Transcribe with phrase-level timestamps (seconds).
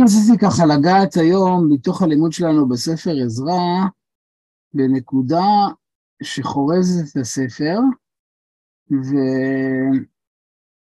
[0.00, 3.58] אני רציתי ככה לגעת היום מתוך הלימוד שלנו בספר עזרא
[4.74, 5.46] בנקודה
[6.22, 7.78] שחורזת את הספר,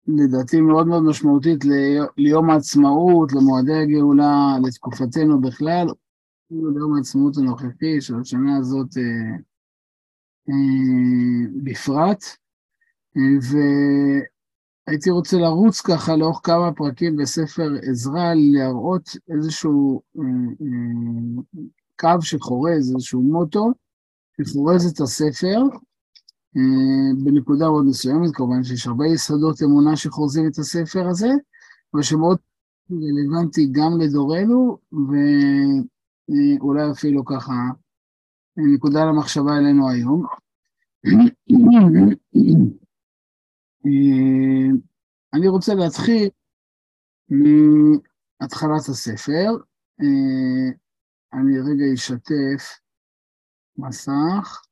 [0.08, 1.64] ולדעתי מאוד מאוד משמעותית
[2.16, 5.86] ליום העצמאות, למועדי הגאולה, לתקופתנו בכלל,
[6.50, 9.36] ליום העצמאות הנוכחי של השנה הזאת אה,
[10.48, 12.24] אה, בפרט.
[14.88, 20.24] והייתי רוצה לרוץ ככה לאורך כמה פרקים בספר עזרא, להראות איזשהו אה,
[20.60, 21.42] אה,
[22.00, 23.72] קו שחורז, איזשהו מוטו,
[24.40, 25.58] שחורז את הספר
[26.56, 31.30] אה, בנקודה מאוד מסוימת, כמובן שיש הרבה יסודות אמונה שחורזים את הספר הזה,
[31.94, 32.38] אבל שמאוד
[32.90, 34.78] רלוונטי גם לדורנו,
[36.58, 37.52] ואולי אפילו ככה
[38.56, 40.26] נקודה למחשבה אלינו היום.
[43.88, 44.70] אה,
[45.34, 46.28] אני רוצה להתחיל
[47.28, 49.50] מהתחלת הספר.
[50.00, 50.70] אה,
[51.32, 52.80] אני רגע אשתף
[53.76, 54.62] מסך.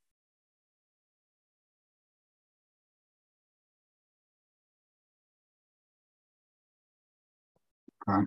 [8.00, 8.24] כאן.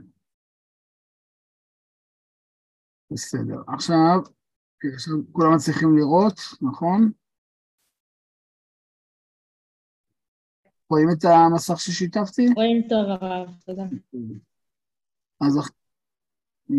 [3.12, 3.62] בסדר.
[3.68, 4.20] עכשיו,
[4.96, 7.12] עכשיו כולם מצליחים לראות, נכון?
[10.90, 12.48] רואים את המסך ששיתפתי?
[12.56, 13.84] רואים טוב הרב, תודה.
[15.42, 15.58] אז
[16.72, 16.76] אה,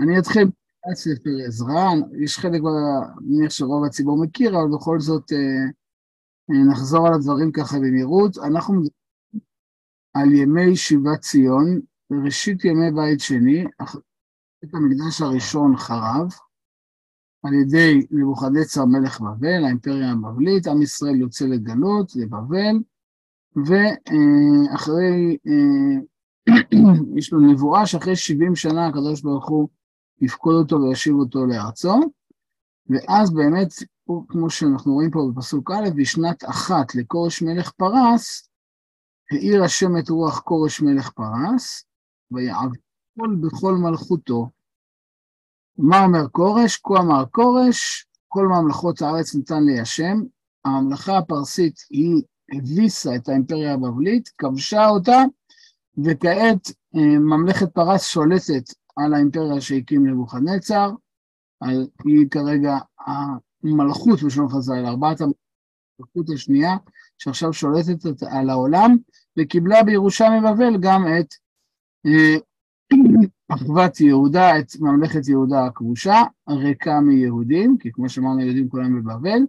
[0.00, 0.48] אני אתחיל
[0.90, 1.88] בספר עזרא,
[2.24, 2.60] יש חלק,
[3.18, 5.38] אני מניח שרוב הציבור מכיר, אבל בכל זאת אה,
[6.50, 8.38] אה, נחזור על הדברים ככה במהירות.
[8.38, 8.90] אנחנו מדברים
[10.14, 11.80] על ימי שיבת ציון,
[12.24, 13.64] ראשית ימי בית שני,
[14.62, 16.28] בית המקדש הראשון חרב,
[17.42, 22.76] על ידי נבוכדנצר מלך בבל, האימפריה הבבלית, עם ישראל יוצא לגלות, לבבל,
[23.56, 26.00] ואחרי, אה,
[27.18, 29.68] יש לו נבואה שאחרי 70 שנה הקדוש ברוך הוא
[30.20, 32.00] יפקוד אותו וישיב אותו לארצו,
[32.88, 33.68] ואז באמת,
[34.28, 38.50] כמו שאנחנו רואים פה בפסוק א', בשנת אחת לכורש מלך פרס,
[39.30, 41.84] האיר השם את רוח כורש מלך פרס,
[42.30, 44.48] ויעבוד בכל מלכותו,
[45.82, 46.76] מה אומר כורש?
[46.76, 50.22] כה אמר כורש, כל ממלכות הארץ ניתן לי השם.
[50.64, 55.22] הממלכה הפרסית היא הביסה את האימפריה הבבלית, כבשה אותה,
[56.04, 58.64] וכעת אה, ממלכת פרס שולטת
[58.96, 60.90] על האימפריה שהקים נבוכדנצר,
[62.04, 66.76] היא כרגע המלכות בשלום חז"ל, ארבעת המלכות השנייה,
[67.18, 68.96] שעכשיו שולטת על העולם,
[69.38, 71.34] וקיבלה בירושה מבבל גם את
[72.06, 72.36] אה,
[73.50, 79.40] אחוות יהודה, את ממלכת יהודה הכבושה, ריקה מיהודים, כי כמו שאמרנו, יהודים כולם בבבל,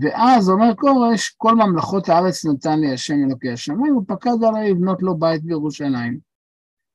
[0.00, 5.18] ואז אומר כורש, כל ממלכות הארץ נתן לי השם אלוקי השמיים, ופקד עלי לבנות לו
[5.18, 6.18] בית בירושלים.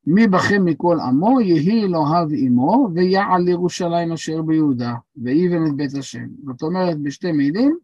[0.06, 6.26] מי בכם מכל עמו, יהי אלוהיו עמו, ויעל לירושלים אשר ביהודה, ויבן את בית השם.
[6.46, 7.78] זאת אומרת, בשתי מילים,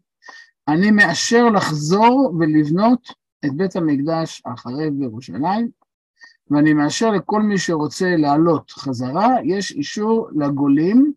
[0.67, 3.07] אני מאשר לחזור ולבנות
[3.45, 5.69] את בית המקדש החרב בירושלים,
[6.51, 11.13] ואני מאשר לכל מי שרוצה לעלות חזרה, יש אישור לגולים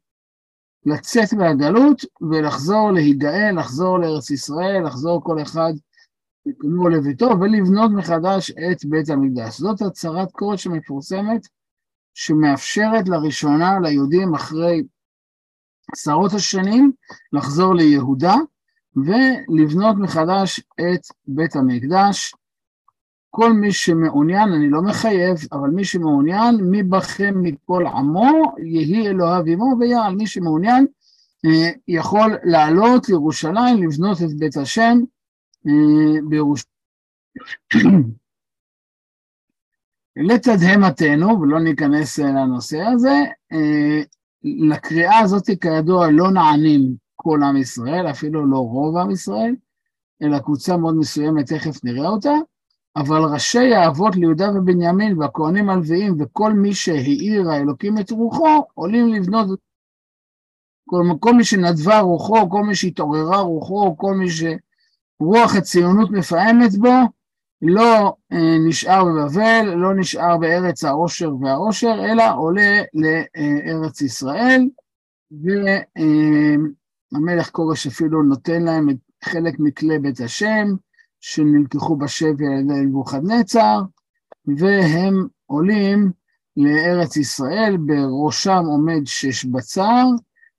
[0.87, 5.73] לצאת מהגלות ולחזור להיגאל, לחזור לארץ ישראל, לחזור כל אחד
[6.47, 9.59] לקומו לביתו ולבנות מחדש את בית המקדש.
[9.61, 11.47] זאת הצהרת קורת שמפורסמת,
[12.15, 14.83] שמאפשרת לראשונה ליהודים אחרי
[15.93, 16.93] עשרות השנים
[17.33, 18.35] לחזור ליהודה
[18.97, 22.35] ולבנות מחדש את בית המקדש.
[23.37, 29.45] כל מי שמעוניין, אני לא מחייב, אבל מי שמעוניין, מי בכם מכל עמו, יהי אלוהיו
[29.47, 30.15] עמו ויעל.
[30.15, 30.87] מי שמעוניין
[31.47, 34.99] אה, יכול לעלות לירושלים, לבנות את בית השם
[35.67, 36.73] אה, בירושלים.
[40.29, 44.03] לתדהמתנו, ולא ניכנס לנושא הזה, אה,
[44.45, 49.55] לקריאה הזאת כידוע לא נענים כל עם ישראל, אפילו לא רוב עם ישראל,
[50.23, 52.33] אלא קבוצה מאוד מסוימת, תכף נראה אותה,
[52.97, 59.61] אבל ראשי האבות ליהודה ובנימין והכהנים הלוויים וכל מי שהאיר האלוקים את רוחו, עולים לבנות,
[61.21, 66.95] כל, מי שנדבה רוחו, כל מי שהתעוררה רוחו, כל מי שרוח הציונות מפעמת בו,
[67.63, 74.69] לא אה, נשאר בבבל, לא נשאר בארץ העושר והעושר, אלא עולה לארץ ישראל,
[75.31, 75.87] והמלך
[77.47, 80.67] אה, כורש אפילו נותן להם את חלק מכלי בית השם,
[81.29, 83.81] שנלקחו בשבי על ידי נבוכדנצר,
[84.59, 86.13] והם עולים
[86.57, 90.05] לארץ ישראל, בראשם עומד שש בצר,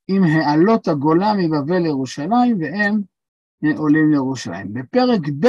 [0.07, 3.01] עם העלות הגולה מבבל לירושלים, והם
[3.77, 4.73] עולים לירושלים.
[4.73, 5.47] בפרק ב'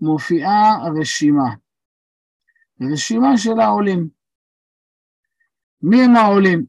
[0.00, 1.54] מופיעה רשימה.
[2.92, 4.08] רשימה של העולים.
[5.82, 6.64] מי הם העולים?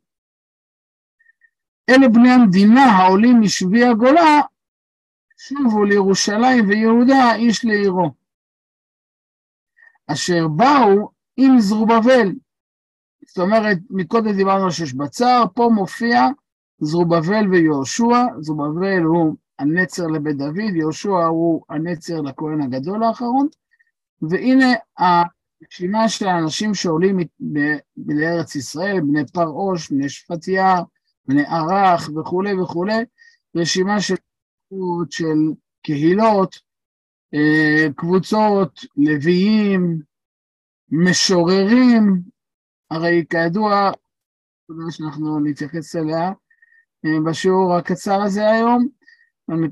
[1.90, 4.42] אלה בני המדינה העולים משבי הגולה,
[5.48, 8.12] שובו לירושלים ויהודה איש לעירו.
[10.08, 12.32] אשר באו עם זרובבל.
[13.28, 16.28] זאת אומרת, מקודם דיברנו על שש בצר, פה מופיע
[16.80, 23.48] זרובבל ויהושע, זרובבל הוא הנצר לבית דוד, יהושע הוא הנצר לכהן הגדול האחרון,
[24.22, 27.20] והנה הרשימה של האנשים שעולים
[28.08, 30.76] לארץ ישראל, בני פרעוש, בני שפטיה,
[31.28, 33.04] בני ערך וכולי וכולי,
[33.56, 34.16] רשימה של,
[35.10, 35.38] של
[35.82, 36.56] קהילות,
[37.34, 40.00] אה, קבוצות, לוויים,
[40.90, 42.22] משוררים,
[42.92, 43.92] הרי כידוע,
[44.90, 46.32] שאנחנו נתייחס אליה
[47.06, 48.88] אה, בשיעור הקצר הזה היום,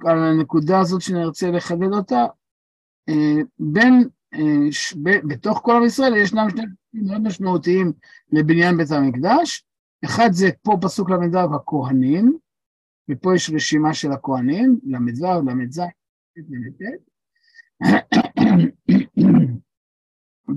[0.06, 2.26] על הנקודה הזאת שנרצה לחדד אותה,
[3.10, 4.10] אה, בין,
[5.28, 7.94] בתוך כל עם ישראל ישנם שני דברים מאוד משמעותיים
[8.32, 9.66] לבניין בית המקדש,
[10.06, 12.38] אחד זה פה פסוק ל"ו הכהנים,
[13.10, 15.80] ופה יש רשימה של הכהנים, ל"ו, ל"ז,
[16.38, 16.82] ל"ט,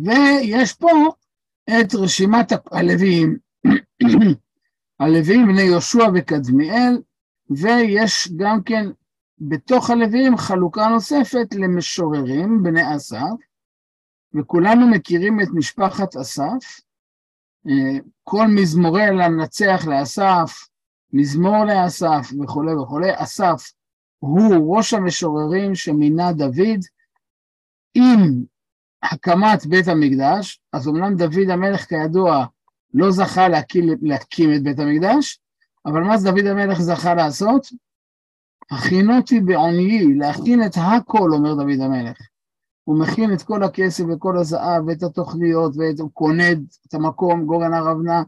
[0.05, 0.91] ויש פה
[1.81, 3.39] את רשימת הלוויים,
[5.01, 7.03] הלוויים בני יהושע וקדמיאל,
[7.51, 8.87] ויש גם כן
[9.39, 13.37] בתוך הלוויים חלוקה נוספת למשוררים, בני אסף,
[14.35, 16.81] וכולנו מכירים את משפחת אסף,
[18.25, 20.72] כל מזמורי לנצח לאסף,
[21.13, 23.73] מזמור לאסף וכולי וכולי, אסף
[24.19, 26.81] הוא ראש המשוררים שמינה דוד
[27.95, 28.45] עם
[29.03, 32.47] הקמת בית המקדש, אז אמנם דוד המלך כידוע
[32.95, 35.41] לא זכה להקים, להקים את בית המקדש,
[35.87, 37.67] אבל מה דוד המלך זכה לעשות?
[38.71, 42.17] הכינותי בעוניי, להכין את הכל, אומר דוד המלך.
[42.85, 46.53] הוא מכין את כל הכסף וכל הזהב ואת התוכניות והוא קונה
[46.87, 48.23] את המקום, גורן הרבנה,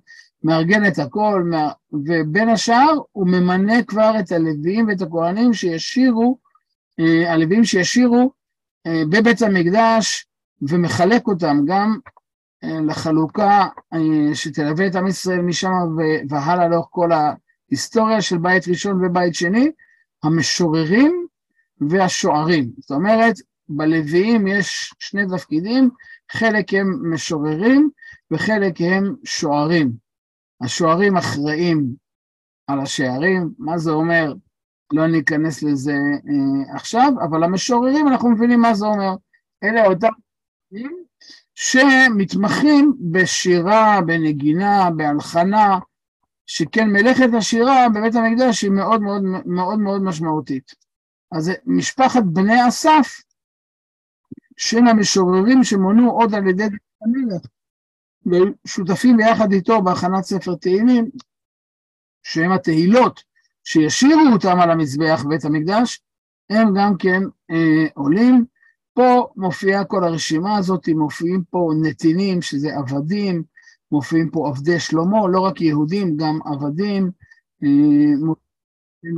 [0.44, 1.50] מארגן את הכל,
[1.93, 6.38] ובין השאר הוא ממנה כבר את הלוויים ואת הכהנים שישירו,
[7.00, 8.32] אה, הלוויים שישירו
[8.87, 10.26] אה, בבית המקדש
[10.62, 11.99] ומחלק אותם גם
[12.64, 13.67] אה, לחלוקה
[14.35, 15.70] שתלווה את עם ישראל משם
[16.29, 19.70] והלאה לאורך כל ההיסטוריה של בית ראשון ובית שני,
[20.23, 21.26] המשוררים
[21.90, 22.70] והשוערים.
[22.79, 23.35] זאת אומרת,
[23.69, 25.90] בלוויים יש שני תפקידים,
[26.32, 27.90] חלק הם משוררים
[28.31, 30.03] וחלק הם שוערים.
[30.60, 31.94] השוערים אחראים
[32.66, 34.32] על השערים, מה זה אומר?
[34.92, 39.14] לא ניכנס לזה אה, עכשיו, אבל המשוררים, אנחנו מבינים מה זה אומר.
[39.64, 40.08] אלה אותם
[41.54, 45.78] שמתמחים בשירה, בנגינה, בהלחנה,
[46.46, 50.74] שכן מלאכת השירה בבית המקדש היא מאוד מאוד מאוד מאוד משמעותית.
[51.32, 53.20] אז משפחת בני אסף
[54.56, 56.64] של המשוררים שמונו עוד על ידי
[57.02, 57.46] המלך,
[58.26, 61.11] ושותפים ביחד איתו בהכנת ספר תהילים,
[62.23, 63.23] שהם התהילות
[63.65, 66.03] שישירו אותם על המזבח בית המקדש,
[66.50, 68.44] הם גם כן אה, עולים.
[68.94, 73.43] פה מופיעה כל הרשימה הזאת, מופיעים פה נתינים, שזה עבדים,
[73.93, 77.11] מופיעים פה עבדי שלמה, לא רק יהודים, גם עבדים,
[77.62, 79.17] אה, מופיעים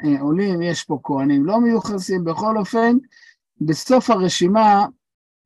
[0.00, 2.96] העולים, יש פה כהנים לא מיוחסים, בכל אופן,
[3.60, 4.86] בסוף הרשימה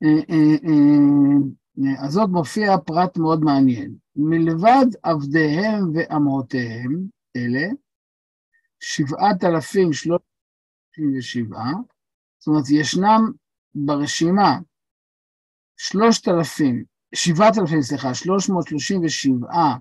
[0.02, 1.38] אה, אה, אה,
[2.04, 3.94] הזאת מופיע פרט מאוד מעניין.
[4.16, 7.68] מלבד עבדיהם ואמותיהם, אלה,
[8.80, 11.72] שבעת אלפים שלושים ושבעה,
[12.38, 13.32] זאת אומרת, ישנם
[13.74, 14.58] ברשימה
[15.76, 19.76] שלושת אלפים, שבעת אלפים, סליחה, שלוש מאות שלושים ושבעה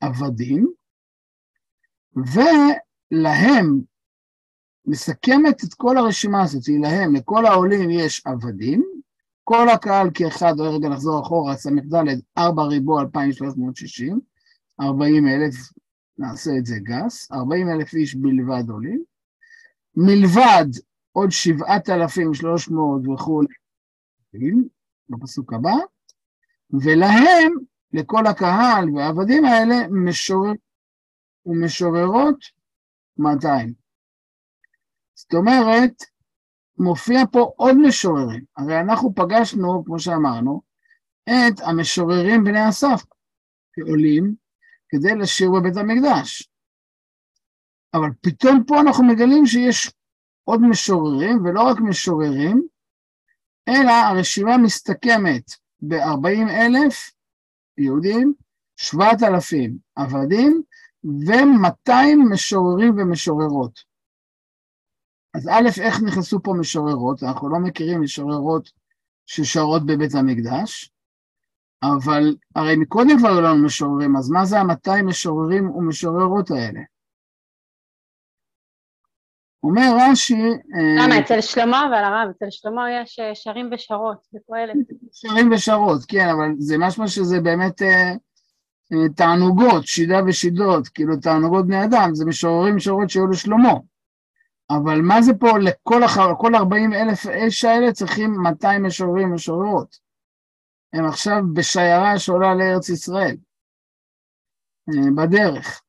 [0.00, 0.72] עבדים,
[2.16, 3.80] ולהם
[4.86, 8.84] מסכמת את כל הרשימה הזאת, היא להם, לכל העולים יש עבדים,
[9.48, 11.94] כל הקהל כאחד, רגע נחזור אחורה, ס"ד,
[12.38, 14.20] 4 ריבוע 2,360,
[14.80, 15.54] 40 אלף,
[16.18, 19.02] נעשה את זה גס, 40 אלף איש בלבד עולים,
[19.96, 20.66] מלבד
[21.12, 23.48] עוד 7,300 וכולי,
[25.08, 25.76] בפסוק הבא,
[26.82, 27.52] ולהם,
[27.92, 30.52] לכל הקהל והעבדים האלה, משורר
[31.46, 32.38] ומשוררות
[33.18, 33.72] 200.
[35.14, 36.02] זאת אומרת,
[36.78, 38.44] מופיע פה עוד משוררים.
[38.56, 40.62] הרי אנחנו פגשנו, כמו שאמרנו,
[41.24, 43.04] את המשוררים בני אסף
[43.76, 44.34] שעולים
[44.88, 46.48] כדי לשיר בבית המקדש.
[47.94, 49.92] אבל פתאום פה אנחנו מגלים שיש
[50.44, 52.66] עוד משוררים, ולא רק משוררים,
[53.68, 55.42] אלא הרשימה מסתכמת
[55.80, 57.10] ב-40 אלף
[57.78, 58.32] יהודים,
[58.76, 60.62] 7,000 עבדים
[61.04, 61.92] ו-200
[62.32, 63.87] משוררים ומשוררות.
[65.34, 67.22] אז א', איך נכנסו פה משוררות?
[67.22, 68.70] אנחנו לא מכירים משוררות
[69.26, 70.92] ששרות בבית המקדש.
[71.82, 76.80] אבל הרי מקודם כבר היו לנו משוררים, אז מה זה המאתיים משוררים ומשוררות האלה?
[79.62, 80.34] אומר רש"י...
[80.34, 84.74] אה, למה, אצל שלמה אבל הרב, אצל שלמה יש אה, שרים ושרות בפועלת.
[85.12, 88.12] שרים ושרות, כן, אבל זה משמע שזה באמת אה,
[88.92, 93.74] אה, תענוגות, שידה ושידות, כאילו תענוגות בני אדם, זה משוררים ושרות שהיו לשלמה.
[94.70, 99.98] אבל מה זה פה, לכל אחר, כל 40 אלף איש האלה צריכים 200 משוררים ומשוררות.
[100.92, 103.36] הם עכשיו בשיירה שעולה לארץ ישראל,
[104.88, 105.82] אה, בדרך.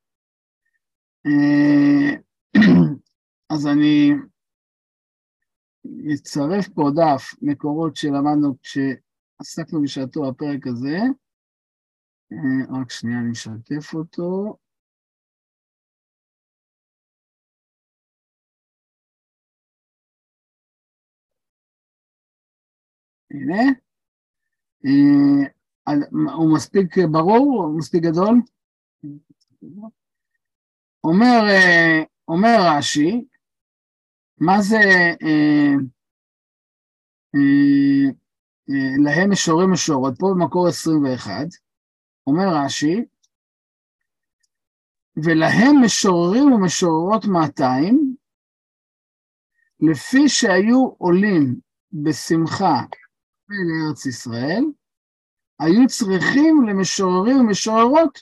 [1.25, 2.15] אה,
[3.53, 4.11] אז אני
[6.13, 10.97] אצרף פה דף מקורות שלמדנו כשעסקנו בשעתו הפרק הזה.
[12.31, 14.57] אה, רק שנייה, אני אשתף אותו.
[23.31, 23.63] הנה.
[24.85, 25.93] אה,
[26.35, 27.63] הוא מספיק ברור?
[27.63, 28.41] הוא מספיק גדול?
[31.03, 33.25] אומר, אה, אומר רש"י,
[34.37, 34.77] מה זה
[35.23, 35.73] אה,
[37.35, 38.09] אה,
[38.69, 40.13] אה, להם משורים משורות?
[40.19, 41.31] פה במקור 21,
[42.27, 43.05] אומר רש"י,
[45.23, 48.15] ולהם משוררים ומשוררות 200,
[49.79, 51.59] לפי שהיו עולים
[51.93, 52.81] בשמחה
[53.49, 54.63] לארץ ישראל,
[55.59, 58.19] היו צריכים למשוררים ומשוררות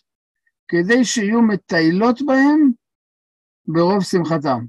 [0.67, 2.71] כדי שיהיו מטיילות בהם
[3.67, 4.65] ברוב שמחתם.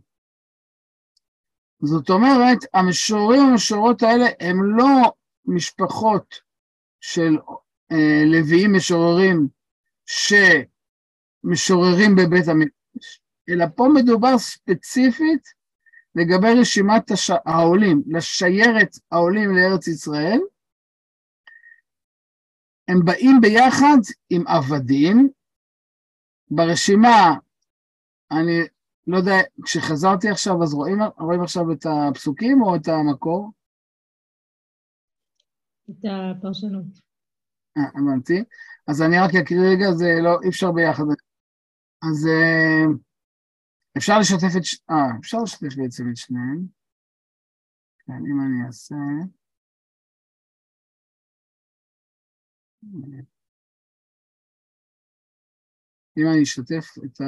[1.82, 5.12] זאת אומרת, המשוררים והמשוררות האלה הם לא
[5.44, 6.34] משפחות
[7.00, 7.38] של
[7.92, 9.48] אה, לוויים משוררים
[11.46, 15.57] שמשוררים בבית המקדש, אלא פה מדובר ספציפית
[16.18, 17.30] לגבי רשימת הש...
[17.46, 20.40] העולים, לשיירת העולים לארץ ישראל.
[22.88, 23.98] הם באים ביחד
[24.30, 25.28] עם עבדים.
[26.50, 27.34] ברשימה,
[28.30, 28.58] אני
[29.06, 33.52] לא יודע, כשחזרתי עכשיו, אז רואים, רואים עכשיו את הפסוקים או את המקור?
[35.90, 36.84] את הפרשנות.
[37.76, 38.44] אה, הבנתי.
[38.86, 41.04] אז אני רק אקריא רגע, זה לא, אי אפשר ביחד.
[42.02, 42.84] אז אה,
[43.98, 44.80] אפשר לשתף את, ש...
[44.90, 46.66] אה, אפשר לשתף בעצם את שניהם.
[47.98, 48.94] כן, אם אני אעשה...
[56.18, 57.24] אם אני אשתף את ה...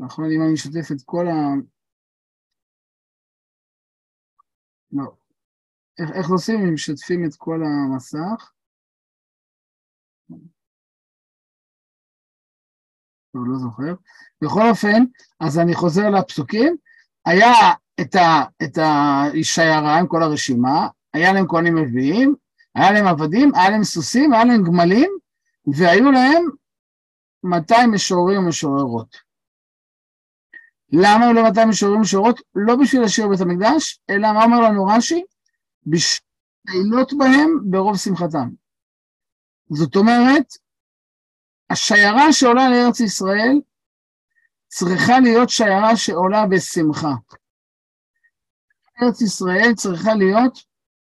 [0.00, 1.38] נכון, אם אני אשתף את כל ה...
[4.92, 5.16] לא.
[5.98, 8.57] איך, איך עושים אם משתפים את כל המסך?
[13.38, 13.94] טוב, לא זוכר.
[14.42, 15.04] בכל אופן,
[15.40, 16.76] אז אני חוזר לפסוקים.
[17.26, 17.52] היה
[18.00, 22.34] את, ה, את השיירה עם כל הרשימה, היה להם כהנים לוויים,
[22.74, 25.10] היה להם עבדים, היה להם סוסים, היה להם גמלים,
[25.66, 26.48] והיו להם
[27.44, 29.16] 200 משוררים ומשוררות.
[30.92, 32.40] למה היו להם 200 משוררים ומשוררות?
[32.54, 35.24] לא בשביל לשיר בית המקדש, אלא מה אומר לנו רש"י?
[35.86, 38.48] בשביל בהם ברוב שמחתם.
[39.70, 40.46] זאת אומרת,
[41.70, 43.60] השיירה שעולה לארץ ישראל
[44.68, 47.12] צריכה להיות שיירה שעולה בשמחה.
[49.02, 50.58] ארץ ישראל צריכה להיות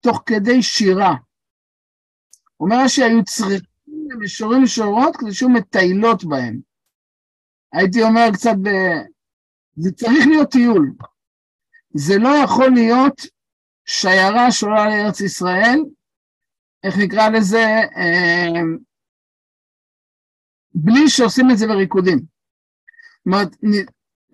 [0.00, 1.14] תוך כדי שירה.
[2.60, 3.70] אומר שהיו צריכים
[4.10, 6.60] למשוררים ושורות כדי שיהיו מטיילות בהם.
[7.72, 8.68] הייתי אומר קצת ב...
[9.76, 10.92] זה צריך להיות טיול.
[11.94, 13.20] זה לא יכול להיות
[13.86, 15.78] שיירה שעולה לארץ ישראל,
[16.84, 17.64] איך נקרא לזה,
[17.96, 18.60] אה,
[20.74, 22.18] בלי שעושים את זה בריקודים.
[22.18, 23.48] זאת אומרת,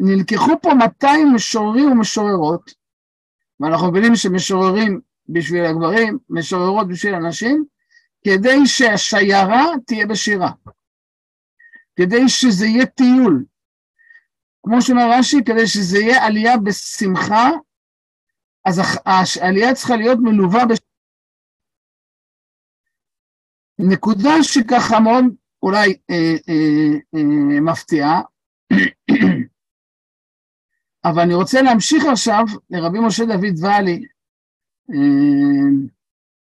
[0.01, 2.71] נלקחו פה 200 משוררים ומשוררות,
[3.61, 7.65] ואנחנו מבינים שמשוררים בשביל הגברים, משוררות בשביל הנשים,
[8.25, 10.51] כדי שהשיירה תהיה בשירה,
[11.97, 13.45] כדי שזה יהיה טיול.
[14.63, 17.51] כמו שאומר רש"י, כדי שזה יהיה עלייה בשמחה,
[18.65, 18.81] אז
[19.41, 20.79] העלייה צריכה להיות מלווה בש...
[23.79, 25.25] נקודה שככה מאוד
[25.67, 28.23] אולי אה, אה, אה, מפתיעה,
[31.05, 34.05] אבל אני רוצה להמשיך עכשיו לרבי משה דוד ואלי,
[34.91, 35.87] אה,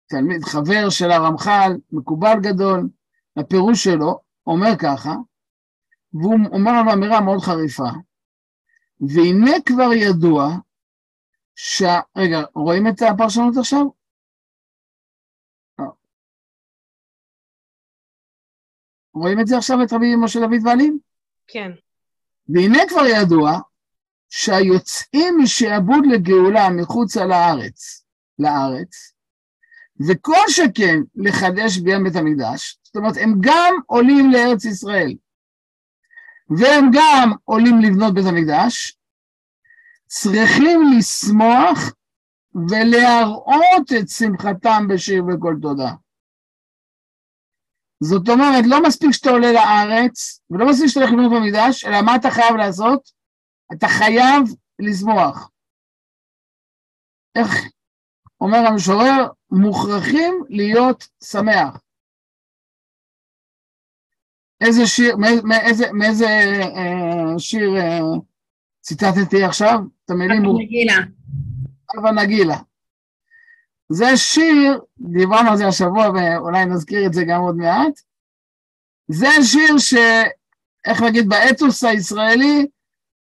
[0.07, 2.89] תלמיד, חבר של הרמח"ל, מקובל גדול,
[3.37, 5.15] הפירוש שלו אומר ככה,
[6.13, 7.89] והוא אומר לנו אמירה מאוד חריפה,
[9.01, 10.57] והנה כבר ידוע,
[11.55, 11.83] ש...
[12.17, 13.85] רגע, רואים את הפרשנות עכשיו?
[19.13, 20.99] רואים את זה עכשיו, את רבי משה דוד ועלים?
[21.47, 21.71] כן.
[22.49, 23.59] והנה כבר ידוע
[24.29, 28.05] שהיוצאים משעבוד לגאולה מחוצה לארץ,
[28.39, 29.13] לארץ,
[30.07, 35.15] וכל שכן לחדש ביום בית המקדש, זאת אומרת, הם גם עולים לארץ ישראל,
[36.49, 38.97] והם גם עולים לבנות בית המקדש,
[40.07, 41.93] צריכים לשמוח
[42.69, 45.91] ולהראות את שמחתם בשיר וקול תודה.
[48.03, 52.15] זאת אומרת, לא מספיק שאתה עולה לארץ, ולא מספיק שאתה הולך לבנות במקדש, אלא מה
[52.15, 53.09] אתה חייב לעשות?
[53.73, 54.43] אתה חייב
[54.79, 55.49] לשמוח.
[57.35, 57.49] איך
[58.41, 59.27] אומר המשורר?
[59.51, 61.81] מוכרחים להיות שמח.
[64.61, 67.99] איזה שיר, מאיזה, מאיזה אה, שיר אה,
[68.81, 69.79] ציטטתי עכשיו?
[70.05, 70.43] את המילים...
[70.57, 70.95] נגילה.
[71.95, 72.57] הווה נגילה.
[73.91, 77.93] זה שיר, דיברנו על זה השבוע ואולי נזכיר את זה גם עוד מעט.
[79.07, 79.93] זה שיר ש...
[80.85, 82.67] איך להגיד, באתוס הישראלי,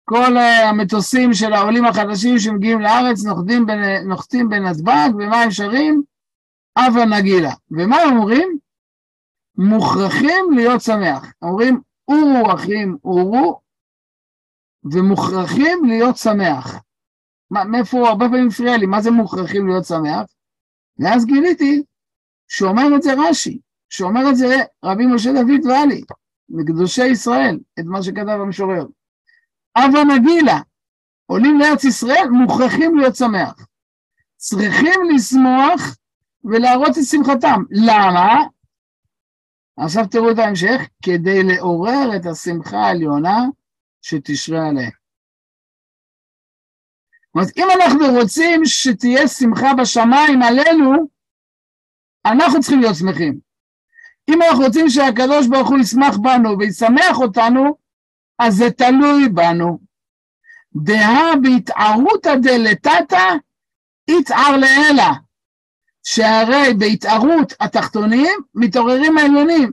[0.04, 3.66] כל המטוסים של העולים החדשים שמגיעים לארץ נוחתים,
[4.06, 6.02] נוחתים בנתב"ג, ומה הם שרים?
[6.78, 7.52] הווה נגילה.
[7.70, 8.58] ומה הם אומרים?
[9.56, 11.32] מוכרחים להיות שמח.
[11.42, 13.60] אומרים, אורו אחים אורו,
[14.92, 16.82] ומוכרחים להיות שמח.
[17.50, 20.26] מה, מאיפה, הרבה פעמים הפריע לי, מה זה מוכרחים להיות שמח?
[21.02, 21.82] ואז גיליתי
[22.48, 23.58] שאומר את זה רש"י,
[23.90, 26.02] שאומר את זה רבי משה דוד ואלי,
[26.48, 28.86] מקדושי ישראל, את מה שכתב המשורר.
[29.76, 30.60] אבא נגילה,
[31.26, 33.66] עולים לארץ ישראל, מוכרחים להיות שמח.
[34.36, 35.96] צריכים לשמוח
[36.44, 37.62] ולהראות את שמחתם.
[37.70, 38.34] למה?
[39.76, 43.38] עכשיו תראו את ההמשך, כדי לעורר את השמחה העליונה
[44.02, 45.01] שתשרה עליהם.
[47.34, 50.92] אומרת, אם אנחנו רוצים שתהיה שמחה בשמיים עלינו,
[52.26, 53.38] אנחנו צריכים להיות שמחים.
[54.30, 57.76] אם אנחנו רוצים שהקדוש ברוך הוא ישמח בנו וישמח אותנו,
[58.38, 59.78] אז זה תלוי בנו.
[60.76, 63.34] דהה בהתערותא דלתתא,
[64.08, 65.12] יתער לאלה.
[66.02, 69.72] שהרי בהתערות התחתונים מתעוררים העליונים.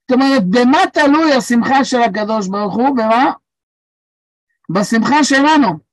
[0.00, 2.96] זאת אומרת, במה תלוי השמחה של הקדוש ברוך הוא?
[2.96, 3.32] במה?
[4.70, 5.83] בשמחה שלנו.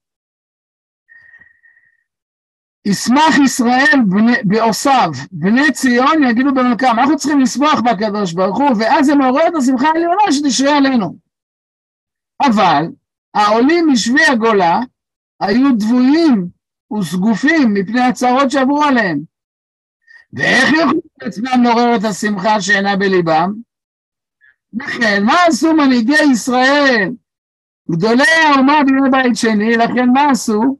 [2.85, 3.99] ישמח ישראל
[4.43, 9.55] בעושיו, בני ציון יגידו במלכם, אנחנו צריכים לשמוח בקדוש ברוך הוא, ואז זה מעורר את
[9.55, 11.15] השמחה העליונה שתשרה עלינו.
[12.41, 12.85] אבל
[13.33, 14.79] העולים משבי הגולה
[15.39, 16.47] היו דבויים
[16.93, 19.19] וסגופים מפני הצרות שעברו עליהם.
[20.33, 23.53] ואיך יוכלו לעצמם לעורר את השמחה שאינה בליבם?
[24.73, 27.11] לכן, מה עשו מנהיגי ישראל,
[27.91, 30.77] גדולי האומה בימי בית שני, לכן מה עשו?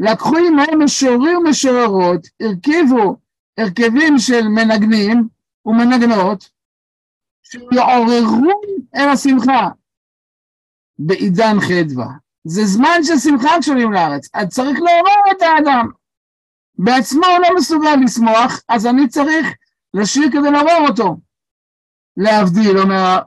[0.00, 3.16] לקחו עמהם משוררים ומשוררות, הרכיבו
[3.58, 5.28] הרכבים של מנגנים
[5.66, 6.50] ומנגנות,
[7.42, 8.60] שיעוררו
[8.96, 9.68] אל השמחה
[10.98, 12.06] בעידן חדווה.
[12.44, 15.88] זה זמן של שמחה כשעולים לארץ, אז צריך לעורר את האדם.
[16.78, 19.46] בעצמו הוא לא מסוגל לשמוח, אז אני צריך
[19.94, 21.16] לשיר כדי לעורר אותו.
[22.16, 23.18] להבדיל, אומר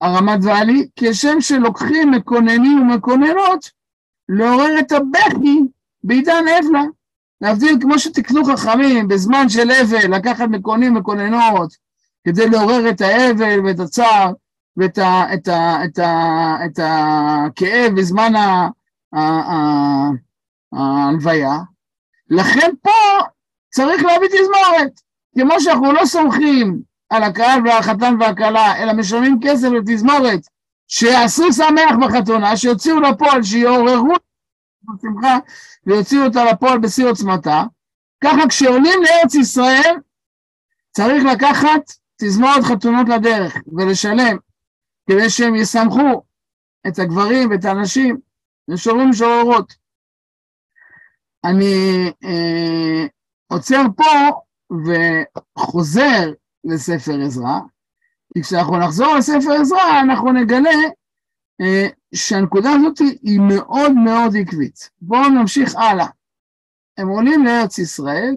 [0.00, 3.70] הרמת ואלי, כשם שלוקחים מקוננים ומקוננות,
[4.28, 5.58] לעורר את הבכי
[6.08, 6.84] בעידן אבלה.
[7.40, 11.72] להבדיל, כמו שתקנו חכמים בזמן של אבל, לקחת מקונים ומקוננות,
[12.24, 14.32] כדי לעורר את האבל ואת הצער
[14.76, 18.32] ואת ה, את ה, את ה, את הכאב בזמן
[20.72, 21.58] ההלוויה,
[22.30, 22.90] לכן פה
[23.70, 25.00] צריך להביא תזמורת.
[25.38, 30.40] כמו שאנחנו לא סומכים על הקהל והחתן והכלה, אלא משלמים כסף לתזמורת,
[30.88, 34.14] שיעשו שמח בחתונה, שיוציאו לפועל, שיעוררו
[34.82, 35.38] בשמחה,
[35.86, 37.62] ויוציאו אותה לפועל בשיא עוצמתה.
[38.24, 39.96] ככה כשעולים לארץ ישראל,
[40.90, 44.36] צריך לקחת תזמורת חתונות לדרך ולשלם,
[45.10, 46.22] כדי שהם ישמחו
[46.86, 48.18] את הגברים ואת הנשים,
[48.70, 49.74] ושורים שוררות.
[51.44, 53.06] אני אה,
[53.46, 54.40] עוצר פה
[55.56, 56.32] וחוזר
[56.64, 57.58] לספר עזרא,
[58.34, 60.70] כי כשאנחנו נחזור לספר עזרא אנחנו נגלה
[61.60, 64.90] אה, שהנקודה הזאת היא מאוד מאוד עקבית.
[65.00, 66.06] בואו נמשיך הלאה.
[66.98, 68.36] הם עולים לארץ ישראל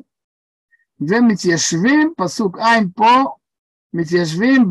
[1.00, 3.24] ומתיישבים, פסוק ע' פה,
[3.94, 4.70] מתיישבים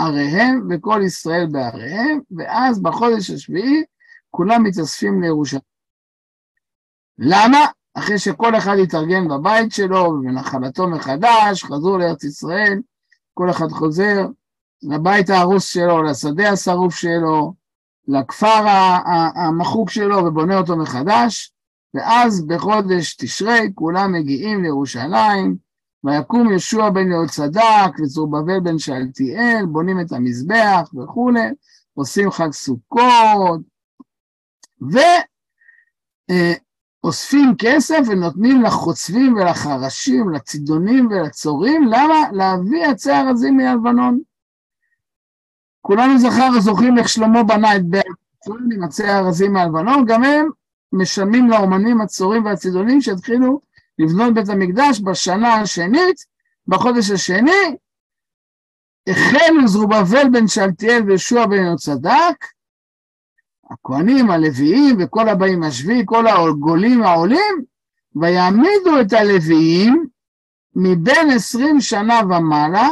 [0.00, 3.82] בעריהם וכל ישראל בעריהם, ואז בחודש השביעי
[4.30, 5.62] כולם מתאספים לירושלים.
[7.18, 7.66] למה?
[7.94, 12.80] אחרי שכל אחד התארגן בבית שלו ובנחלתו מחדש, חזרו לארץ ישראל,
[13.34, 14.26] כל אחד חוזר
[14.82, 17.54] לבית ההרוס שלו, לשדה השרוף שלו,
[18.08, 18.66] לכפר
[19.34, 21.52] המחוק שלו ובונה אותו מחדש,
[21.94, 25.56] ואז בחודש תשרי כולם מגיעים לירושלים,
[26.04, 31.48] ויקום ישוע בן יהוד צדק וזרובבל בן שאלתיאל, בונים את המזבח וכולי,
[31.94, 33.60] עושים חג סוכות,
[34.92, 34.98] ו...
[36.30, 36.52] אה,
[37.58, 42.32] כסף ונותנים לחוצבים ולחרשים, לצידונים ולצורים, למה?
[42.32, 44.18] להביא עצי ארזים מהלבנון.
[45.82, 48.04] כולנו זכר זוכרים איך שלמה בנה את בית
[48.44, 50.48] ציון עם עצי הארזים מהלבנון, גם הם
[50.92, 53.60] משלמים לאומנים הצורים והצידונים שהתחילו
[53.98, 56.16] לבנות בית המקדש בשנה השנית,
[56.68, 57.76] בחודש השני,
[59.08, 62.46] החלו זרובבל בן שלטיאל וישוע בן יהוצדק,
[63.70, 67.64] הכהנים, הלוויים וכל הבאים השביעי, כל הגולים העולים,
[68.16, 70.06] ויעמידו את הלוויים
[70.76, 72.88] מבין עשרים שנה ומעלה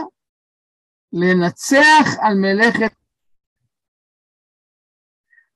[1.13, 2.93] לנצח על מלאכת.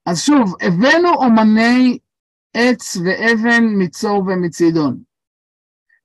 [0.07, 1.99] אז שוב, הבאנו אומני
[2.55, 5.03] עץ ואבן מצור ומצידון.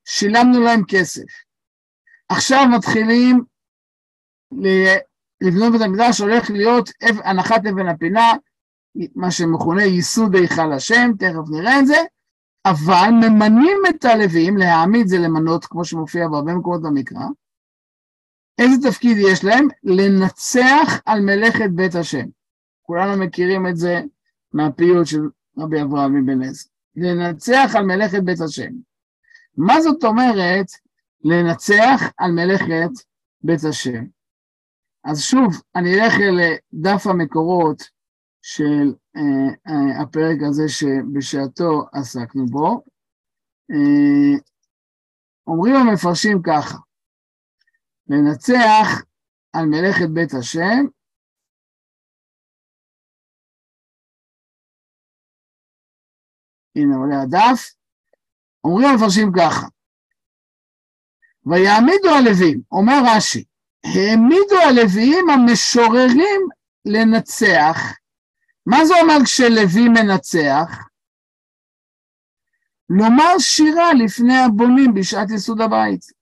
[0.05, 1.23] שילמנו להם כסף.
[2.29, 3.43] עכשיו מתחילים
[5.41, 8.33] לבנות בית המקדש, הולך להיות הנחת אבן הפינה,
[9.15, 11.97] מה שמכונה ייסוד היכל השם, תכף נראה את זה,
[12.65, 17.25] אבל ממנים את הלווים, להעמיד זה למנות, כמו שמופיע בהרבה מקומות במקרא.
[18.60, 19.67] איזה תפקיד יש להם?
[19.84, 22.26] לנצח על מלאכת בית השם.
[22.82, 24.02] כולנו מכירים את זה
[24.54, 25.22] מהפיוט של
[25.58, 26.69] רבי אברהם אבן עזר.
[26.95, 28.72] לנצח על מלאכת בית השם.
[29.58, 30.65] מה זאת אומרת
[31.24, 32.91] לנצח על מלאכת
[33.41, 34.04] בית השם?
[35.04, 37.84] אז שוב, אני אלך לדף המקורות
[38.41, 39.22] של אה,
[39.67, 42.84] אה, הפרק הזה שבשעתו עסקנו בו.
[43.72, 44.39] אה,
[45.48, 46.78] אומרים המפרשים ככה,
[48.10, 49.04] לנצח
[49.54, 50.86] על מלאכת בית השם,
[56.76, 57.74] הנה עולה הדף,
[58.63, 59.67] אומרים המפרשים ככה,
[61.45, 63.43] ויעמידו הלווים, אומר רש"י,
[63.86, 66.41] העמידו הלוויים המשוררים
[66.86, 68.00] לנצח
[68.65, 70.88] מה זה אומר כשלוי מנצח?
[72.89, 76.18] לומר שירה לפני הבונים בשעת יסוד הבית.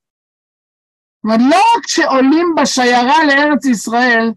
[1.28, 4.32] זאת אומרת, לא רק כשעולים בשיירה לארץ ישראל,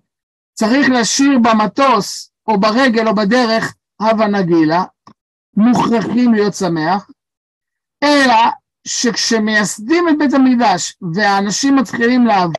[0.55, 4.85] צריך לשיר במטוס, או ברגל, או בדרך, הווה נגילה,
[5.57, 7.11] מוכרחים להיות שמח,
[8.05, 8.35] אלא
[8.87, 12.59] שכשמייסדים את בית המקדש והאנשים מתחילים לעבוד,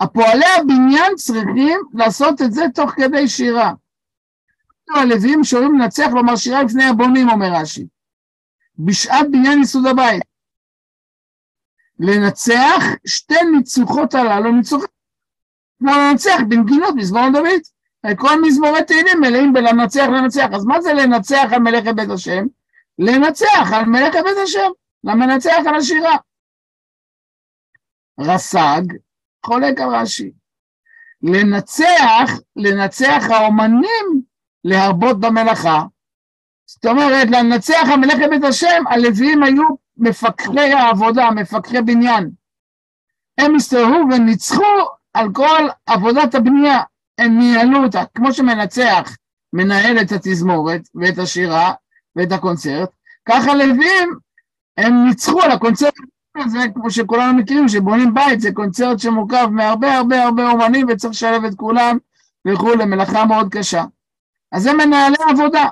[0.00, 3.72] הפועלי הבניין צריכים לעשות את זה תוך כדי שירה.
[4.94, 7.86] הלווים שואלים לנצח לומר שירה לפני הבונים, אומר רש"י.
[8.78, 10.35] בשעת בניין יסוד הבית.
[12.00, 14.90] לנצח שתי ניצוחות הללו, ניצוחות,
[15.78, 17.60] כמו לנצח בנגינות מזמור דוד.
[18.16, 20.46] כל מזמורי תהילים מלאים בלנצח לנצח.
[20.54, 22.46] אז מה זה לנצח על מלאכת בית השם?
[22.98, 24.70] לנצח על מלאכת בית השם,
[25.04, 26.16] למנצח על השירה.
[28.20, 28.82] רס"ג
[29.46, 30.30] חולק על רש"י.
[31.22, 34.22] לנצח, לנצח האומנים
[34.64, 35.82] להרבות במלאכה.
[36.66, 39.64] זאת אומרת, לנצח המלאכת בית השם, הלוויים היו
[39.98, 42.30] מפקחי העבודה, מפקחי בניין.
[43.38, 44.64] הם הסתובבו וניצחו
[45.14, 46.80] על כל עבודת הבנייה,
[47.18, 49.16] הם ניהלו אותה, כמו שמנצח
[49.52, 51.72] מנהל את התזמורת ואת השירה
[52.16, 52.90] ואת הקונצרט,
[53.28, 54.14] ככה לוויים
[54.76, 55.94] הם ניצחו על הקונצרט
[56.36, 61.44] הזה, כמו שכולנו מכירים, שבונים בית, זה קונצרט שמורכב מהרבה הרבה הרבה אומנים וצריך לשלב
[61.44, 61.98] את כולם
[62.48, 63.84] וכולי, מלאכה מאוד קשה.
[64.52, 65.68] אז זה מנהלי עבודה.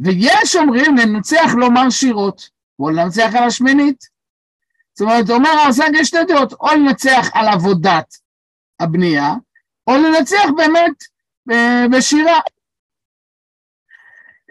[0.00, 4.04] ויש אומרים לנצח לומר שירות, או לנצח על השמינית.
[4.94, 8.14] זאת אומרת, אומר הרס"ג יש שתי דעות, או לנצח על עבודת
[8.80, 9.32] הבנייה,
[9.86, 11.04] או לנצח באמת
[11.92, 12.40] בשירה.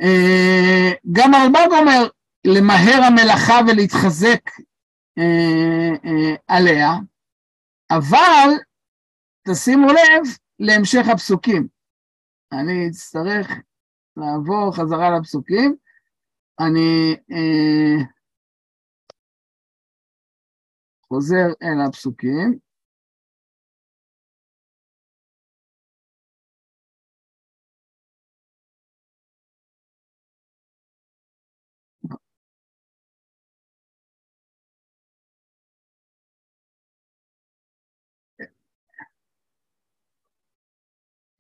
[0.01, 2.07] אה, גם הרלב"ג אומר,
[2.47, 4.49] למהר המלאכה ולהתחזק
[5.17, 6.89] אה, אה, עליה,
[7.91, 8.49] אבל
[9.47, 10.23] תשימו לב
[10.59, 11.67] להמשך הפסוקים.
[12.51, 13.47] אני אצטרך
[14.17, 15.75] לעבור חזרה לפסוקים.
[16.59, 18.05] אני אה,
[21.09, 22.59] חוזר אל הפסוקים.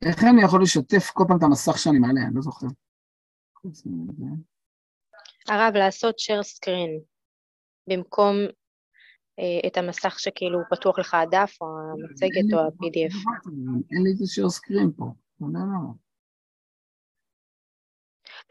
[0.05, 2.21] איך אני יכול לשתף כל פעם את המסך שאני מעלה?
[2.27, 2.67] אני לא זוכר.
[5.47, 7.03] הרב, לעשות share screen
[7.87, 8.35] במקום
[9.67, 13.15] את המסך שכאילו פתוח לך הדף או המצגת או ה-PDF.
[13.91, 15.05] אין לי את ה-share screen פה,
[15.39, 15.59] לא.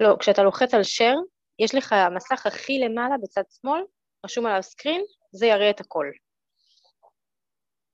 [0.00, 1.18] לא, כשאתה לוחץ על share,
[1.58, 3.80] יש לך המסך הכי למעלה בצד שמאל,
[4.24, 6.06] רשום עליו screen, זה יראה את הכל.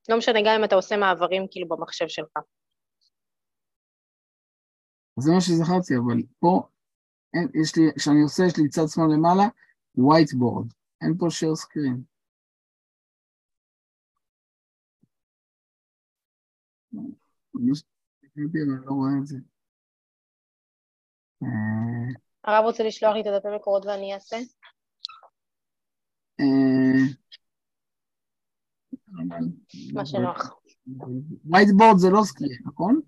[0.09, 2.33] לא משנה גם אם אתה עושה מעברים כאילו במחשב שלך.
[5.21, 6.63] זה מה שזכרתי, אבל פה
[7.35, 9.45] אין, יש לי, כשאני עושה, יש לי צד שמאל למעלה,
[9.99, 10.75] whiteboard.
[11.03, 12.10] אין פה share screen.
[16.95, 19.37] אני לא רואה את זה.
[22.45, 24.37] הרב רוצה לשלוח לי את הדפי מקורות ואני אעשה?
[26.41, 27.15] אה,
[29.95, 30.61] מה שנוח.
[31.47, 33.01] whiteboard זה לא סקרין, נכון?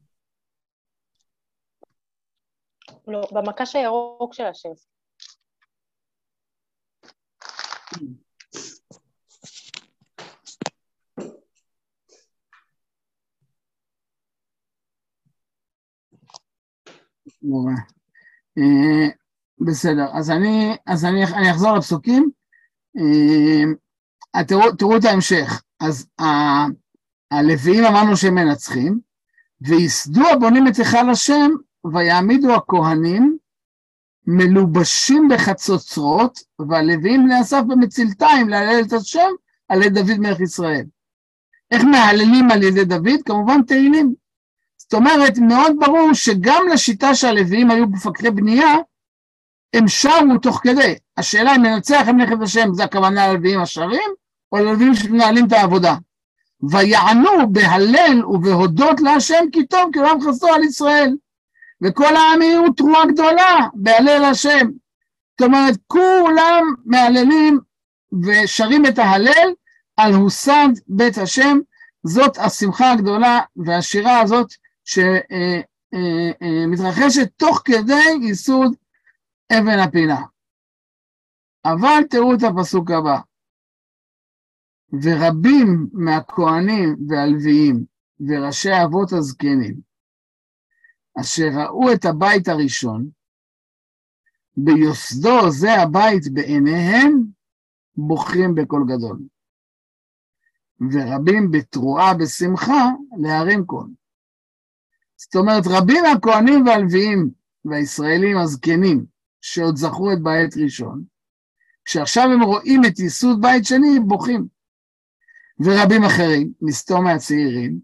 [3.06, 4.68] לא, במקש הירוק של השם.
[17.42, 17.72] נורא.
[18.58, 19.08] אה,
[19.60, 22.30] בסדר, אז אני, אז אני, אני אחזור לפסוקים.
[22.96, 25.62] אה, תראו, תראו את ההמשך.
[25.80, 26.24] אז ה,
[27.30, 29.00] הלוויים אמרנו שהם מנצחים,
[29.60, 31.50] וייסדו הבונים את היכל השם,
[31.92, 33.38] ויעמידו הכהנים
[34.26, 39.28] מלובשים בחצוצרות, והלוויים בני אסף במצלתיים להלל את השם
[39.68, 40.84] על ידי דוד מלך ישראל.
[41.70, 43.22] איך מהללים על ידי דוד?
[43.26, 44.14] כמובן תהילים.
[44.92, 48.76] זאת אומרת, מאוד ברור שגם לשיטה שהלוויים היו מפקחי בנייה,
[49.74, 50.94] הם שרו תוך כדי.
[51.16, 54.10] השאלה אם מנצח את מלאכת השם, זה הכוונה ללוויים השרים,
[54.52, 55.94] או ללוויים שמנהלים את העבודה.
[56.70, 61.16] ויענו בהלל ובהודות להשם כי טוב כי עולם חסדו על ישראל.
[61.82, 64.66] וכל העם יהיו תרועה גדולה בהלל השם.
[65.40, 67.60] זאת אומרת, כולם מהללים
[68.24, 69.52] ושרים את ההלל
[69.96, 71.58] על הוסד בית השם.
[72.04, 74.52] זאת השמחה הגדולה והשירה הזאת
[74.84, 78.76] שמתרחשת תוך כדי ייסוד
[79.52, 80.22] אבן הפינה.
[81.64, 83.18] אבל תראו את הפסוק הבא.
[85.02, 87.84] ורבים מהכהנים והלוויים
[88.20, 89.80] וראשי האבות הזקנים,
[91.20, 93.08] אשר ראו את הבית הראשון,
[94.56, 97.22] ביוסדו זה הבית בעיניהם,
[97.96, 99.18] בוחרים בקול גדול.
[100.92, 102.90] ורבים בתרועה בשמחה
[103.22, 103.90] להרים קול.
[105.22, 107.30] זאת אומרת, רבים מהכהנים והלוויים
[107.64, 109.06] והישראלים הזקנים,
[109.40, 111.04] שעוד זכו את בית ראשון,
[111.84, 114.46] כשעכשיו הם רואים את ייסוד בית שני, בוכים.
[115.60, 117.80] ורבים אחרים, מסתום מהצעירים,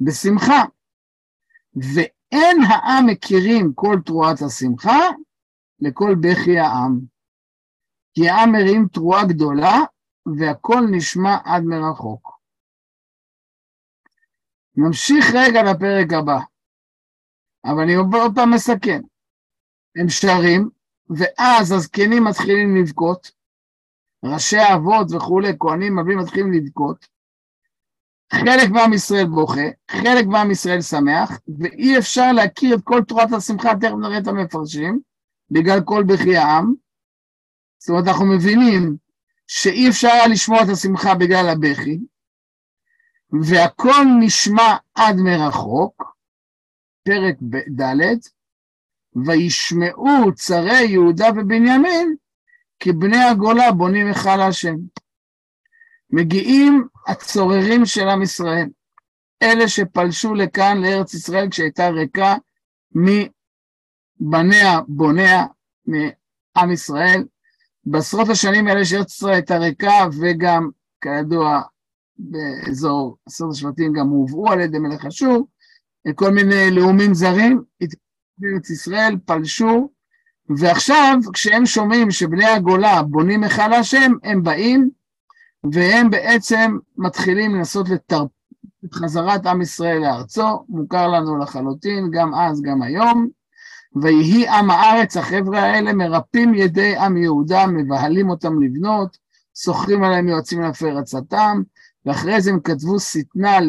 [0.00, 0.64] בשמחה.
[1.74, 4.98] ואין העם מכירים כל תרועת השמחה
[5.80, 7.00] לכל בכי העם.
[8.14, 9.76] כי העם מרים תרועה גדולה,
[10.38, 12.40] והכל נשמע עד מרחוק.
[14.76, 16.38] נמשיך רגע לפרק הבא,
[17.64, 19.00] אבל אני עוד פעם מסכם.
[19.96, 20.68] הם שרים,
[21.10, 23.30] ואז הזקנים מתחילים לבכות,
[24.24, 27.06] ראשי האבות וכולי, כהנים, אבים מתחילים לבכות.
[28.32, 33.70] חלק מעם ישראל בוכה, חלק מעם ישראל שמח, ואי אפשר להכיר את כל תורת השמחה,
[33.80, 35.00] תכף נראה את המפרשים,
[35.50, 36.74] בגלל כל בכי העם.
[37.78, 38.96] זאת אומרת, אנחנו מבינים
[39.46, 41.98] שאי אפשר היה לשמוע את השמחה בגלל הבכי,
[43.42, 46.09] והכל נשמע עד מרחוק,
[47.02, 47.36] פרק
[47.80, 48.18] ד',
[49.26, 52.14] וישמעו צרי יהודה ובנימין,
[52.78, 54.74] כי בני הגולה בונים היכל השם.
[56.10, 58.68] מגיעים הצוררים של עם ישראל,
[59.42, 62.34] אלה שפלשו לכאן לארץ ישראל כשהייתה ריקה
[62.94, 65.46] מבניה, בוניה,
[65.86, 67.24] מעם ישראל.
[67.84, 71.60] בעשרות השנים האלה שארץ ישראל הייתה ריקה, וגם, כידוע,
[72.18, 75.48] באזור עשרות השבטים גם הובאו על ידי מלך אשור,
[76.14, 77.62] כל מיני לאומים זרים,
[78.38, 79.90] בארץ ישראל, פלשו,
[80.58, 84.90] ועכשיו כשהם שומעים שבני הגולה בונים היכל השם, הם באים
[85.72, 88.28] והם בעצם מתחילים לנסות לתרפ...
[88.84, 93.28] את חזרת עם ישראל לארצו, מוכר לנו לחלוטין, גם אז, גם היום.
[94.02, 99.16] ויהי עם הארץ, החבר'ה האלה מרפים ידי עם יהודה, מבהלים אותם לבנות,
[99.64, 101.62] שוכרים עליהם יועצים להפר עצתם,
[102.06, 103.60] ואחרי זה הם כתבו שטנה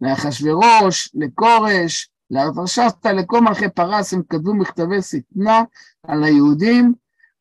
[0.00, 5.62] לאחשוורוש, לכורש, לארתרשסטה, לכל מלכי פרס, הם כתבו מכתבי שטנה
[6.06, 6.94] על היהודים,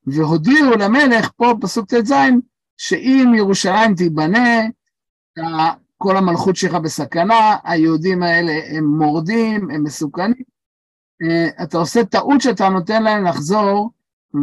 [0.08, 2.14] והודיעו למלך, פה פסוק ט"ז,
[2.78, 4.62] שאם ירושלים תיבנה,
[5.98, 10.44] כל המלכות שלך בסכנה, היהודים האלה הם מורדים, הם מסוכנים.
[11.24, 13.92] אה, אתה עושה טעות שאתה נותן להם לחזור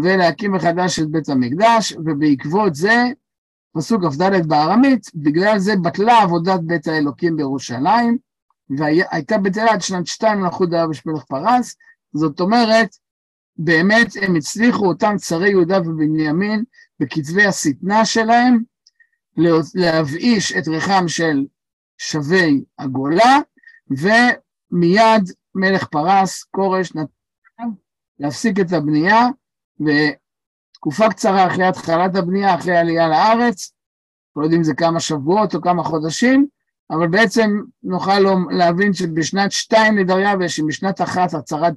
[0.02, 3.05] ולהקים מחדש את בית המקדש, ובעקבות זה,
[3.77, 8.19] פסוק כ"ד בארמית, בגלל זה בטלה עבודת בית האלוקים בירושלים,
[8.79, 11.77] והייתה בטלה עד שנת שתיים מלכות דרבש מלך פרס,
[12.15, 12.89] זאת אומרת,
[13.57, 16.65] באמת הם הצליחו, אותם צרי יהודה ובנימין,
[17.01, 18.62] בכתבי השטנה שלהם,
[19.75, 21.45] להבאיש את ריחם של
[21.99, 23.39] שבי הגולה,
[23.91, 27.69] ומיד מלך פרס, כורש, נתן
[28.19, 29.27] להפסיק את הבנייה,
[30.87, 33.72] ותקופה קצרה אחרי התחלת הבנייה, אחרי העלייה לארץ,
[34.37, 36.46] לא יודעים אם זה כמה שבועות או כמה חודשים,
[36.90, 38.20] אבל בעצם נוכל
[38.51, 41.75] להבין שבשנת שתיים לדריווש, אם בשנת אחת הצהרת,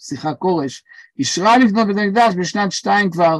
[0.00, 0.84] סליחה, כורש,
[1.18, 3.38] אישרה לבנות בית המקדש, בשנת שתיים כבר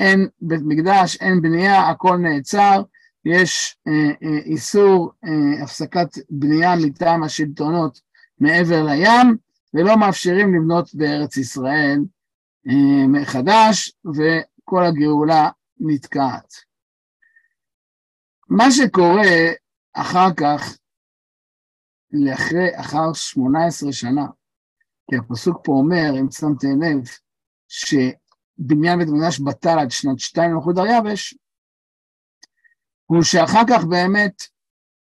[0.00, 2.82] אין בית מקדש, אין בנייה, הכל נעצר,
[3.24, 8.00] יש אה, אה, איסור אה, הפסקת בנייה מטעם השלטונות
[8.40, 9.36] מעבר לים,
[9.74, 11.98] ולא מאפשרים לבנות בארץ ישראל
[13.08, 15.50] מחדש, וכל הגאולה
[15.80, 16.54] נתקעת.
[18.48, 19.52] מה שקורה
[19.92, 20.78] אחר כך,
[22.12, 24.26] לאחרי, אחר 18 שנה,
[25.10, 27.08] כי הפסוק פה אומר, אם שמתם לב,
[27.68, 31.34] שבניין בית המקדש בטל עד שנת שתיים למלכות דריווש,
[33.06, 34.42] הוא שאחר כך באמת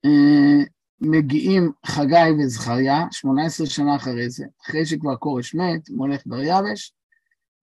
[0.06, 0.66] אה,
[1.02, 6.94] מגיעים חגי וזכריה, 18 שנה אחרי זה, אחרי שכבר כורש מת, מולך דריווש,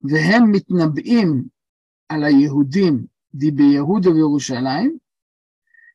[0.08, 1.44] והם מתנבאים
[2.08, 4.98] על היהודים די ביהודה וירושלים,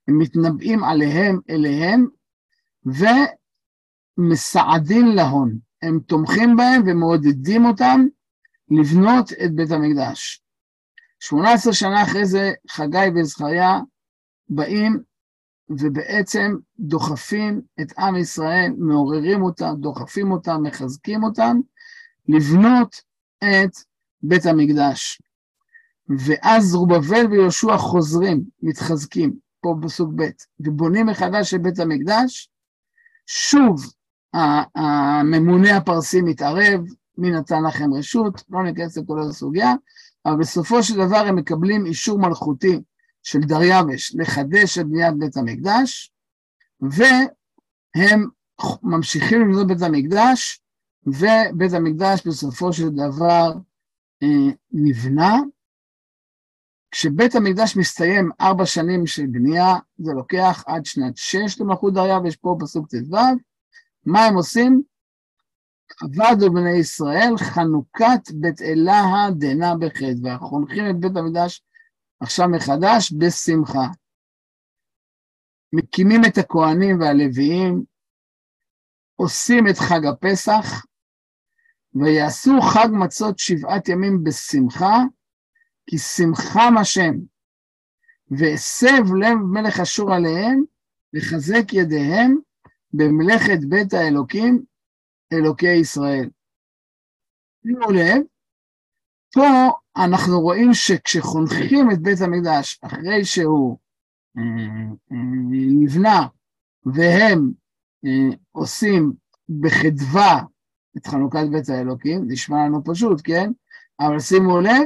[0.07, 2.07] הם מתנבאים עליהם אליהם
[4.17, 5.57] ומסעדים להון.
[5.81, 8.05] הם תומכים בהם ומעודדים אותם
[8.69, 10.41] לבנות את בית המקדש.
[11.19, 13.79] 18 שנה אחרי זה חגי וזכריה
[14.49, 15.03] באים
[15.69, 21.59] ובעצם דוחפים את עם ישראל, מעוררים אותם, דוחפים אותם, מחזקים אותם,
[22.27, 22.95] לבנות
[23.39, 23.71] את
[24.23, 25.21] בית המקדש.
[26.25, 29.33] ואז זרובבל ויהושע חוזרים, מתחזקים.
[29.61, 30.29] פה בסוג ב',
[30.59, 32.49] ובונים מחדש את בית המקדש,
[33.27, 33.93] שוב
[34.75, 36.81] הממונה הפרסי מתערב,
[37.17, 39.73] מי נתן לכם רשות, לא ניכנס לכל הסוגיה,
[40.25, 42.81] אבל בסופו של דבר הם מקבלים אישור מלכותי
[43.23, 46.11] של דריווש לחדש את בניית בית המקדש,
[46.81, 48.27] והם
[48.83, 50.61] ממשיכים לבנות בית המקדש,
[51.05, 53.53] ובית המקדש בסופו של דבר
[54.71, 55.35] נבנה,
[56.91, 62.55] כשבית המקדש מסתיים ארבע שנים של בנייה, זה לוקח עד שנת שש למלכות דריווש, פה
[62.59, 63.17] פסוק ט"ו,
[64.05, 64.81] מה הם עושים?
[66.01, 71.63] עבדו בני ישראל חנוכת בית אלה דנה בחדווה, חונכים את בית המקדש
[72.19, 73.87] עכשיו מחדש בשמחה.
[75.73, 77.83] מקימים את הכהנים והלוויים,
[79.15, 80.85] עושים את חג הפסח,
[81.95, 84.97] ויעשו חג מצות שבעת ימים בשמחה,
[85.87, 87.13] כי שמחם השם,
[88.31, 90.63] והסב לב מלך אשור עליהם,
[91.13, 92.37] לחזק ידיהם
[92.93, 94.63] במלאכת בית האלוקים,
[95.33, 96.29] אלוקי ישראל.
[97.63, 98.21] שימו לב,
[99.33, 99.47] פה
[99.97, 103.77] אנחנו רואים שכשחונכים את בית המקדש, אחרי שהוא
[104.37, 104.43] אה,
[105.11, 105.17] אה,
[105.81, 106.27] נבנה,
[106.85, 107.51] והם
[108.05, 109.13] אה, עושים
[109.61, 110.41] בחדווה
[110.97, 113.51] את חנוכת בית האלוקים, נשמע לנו פשוט, כן?
[113.99, 114.83] אבל שימו לב,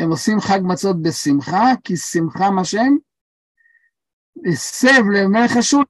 [0.00, 2.96] הם עושים חג מצות בשמחה, כי שמחם השם,
[4.52, 5.82] הסב למלך אשור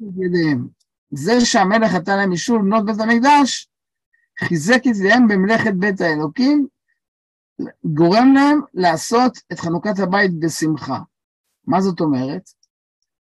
[0.00, 0.68] ידיהם.
[1.10, 3.68] זה שהמלך נתן להם אישור לבנות בית המקדש,
[4.38, 6.66] חיזק את ידיהם במלאכת בית האלוקים,
[7.84, 10.98] גורם להם לעשות את חנוכת הבית בשמחה.
[11.66, 12.50] מה זאת אומרת?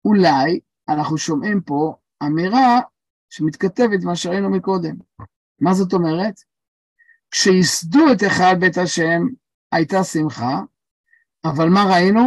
[0.04, 2.80] אולי אנחנו שומעים פה אמירה
[3.30, 4.94] שמתכתבת מה שראינו מקודם.
[5.60, 6.34] מה זאת אומרת?
[7.30, 9.22] כשייסדו את היכל בית השם,
[9.72, 10.60] הייתה שמחה,
[11.44, 12.20] אבל מה ראינו?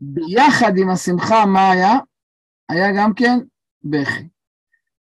[0.00, 1.98] ביחד עם השמחה, מה היה?
[2.68, 3.38] היה גם כן
[3.84, 4.28] בכי.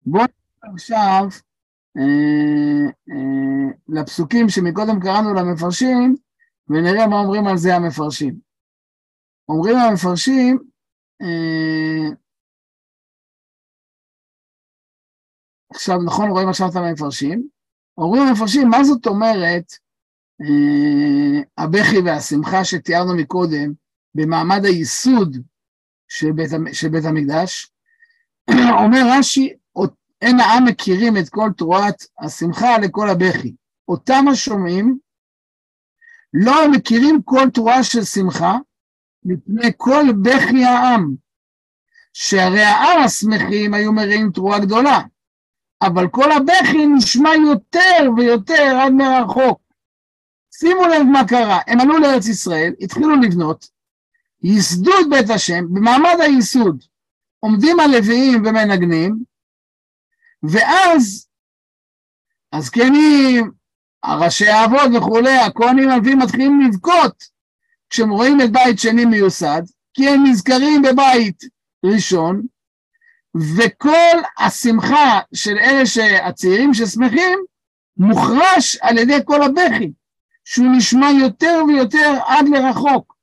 [0.05, 1.27] בואו נראה עכשיו
[1.97, 6.15] אה, אה, לפסוקים שמקודם קראנו למפרשים,
[6.67, 8.39] ונראה מה אומרים על זה המפרשים.
[9.49, 10.59] אומרים המפרשים,
[11.21, 12.09] אה,
[15.73, 17.47] עכשיו נכון רואים עכשיו את המפרשים,
[17.97, 19.73] אומרים המפרשים, מה זאת אומרת
[20.41, 23.73] אה, הבכי והשמחה שתיארנו מקודם
[24.15, 25.37] במעמד הייסוד
[26.07, 27.71] של בית, של בית המקדש,
[28.83, 29.53] אומר רש"י,
[30.21, 33.55] אין העם מכירים את כל תרועת השמחה לכל הבכי.
[33.87, 34.97] אותם השומעים
[36.33, 38.57] לא מכירים כל תרועה של שמחה
[39.23, 41.15] מפני כל בכי העם,
[42.13, 45.01] שהרי העם השמחים היו מראים תרועה גדולה,
[45.81, 49.61] אבל כל הבכי נשמע יותר ויותר עד מרחוק.
[50.53, 53.65] שימו לב מה קרה, הם עלו לארץ ישראל, התחילו לבנות,
[54.43, 56.83] ייסדו את בית השם, במעמד הייסוד
[57.39, 59.23] עומדים הלוויים ומנגנים,
[60.43, 61.27] ואז
[62.53, 63.51] הזקנים,
[64.03, 67.23] הראשי האבות וכולי, הכהנים הלווים מתחילים לבכות
[67.89, 69.61] כשהם רואים את בית שני מיוסד,
[69.93, 71.43] כי הם נזכרים בבית
[71.85, 72.41] ראשון,
[73.37, 75.83] וכל השמחה של אלה
[76.27, 77.39] הצעירים ששמחים,
[77.97, 79.91] מוחרש על ידי כל הבכי,
[80.45, 83.15] שהוא נשמע יותר ויותר עד לרחוק,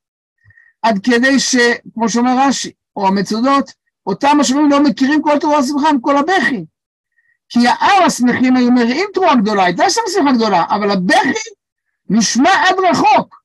[0.83, 3.73] עד כדי שכמו שאומר רש"י, או המצודות,
[4.07, 6.65] אותם השומעים לא מכירים כל תורה שמחה עם כל הבכי.
[7.49, 11.51] כי העם השמחים היו מריעים תרועה גדולה, הייתה שם שמחה גדולה, אבל הבכי
[12.11, 13.43] נשמע עד רחוק.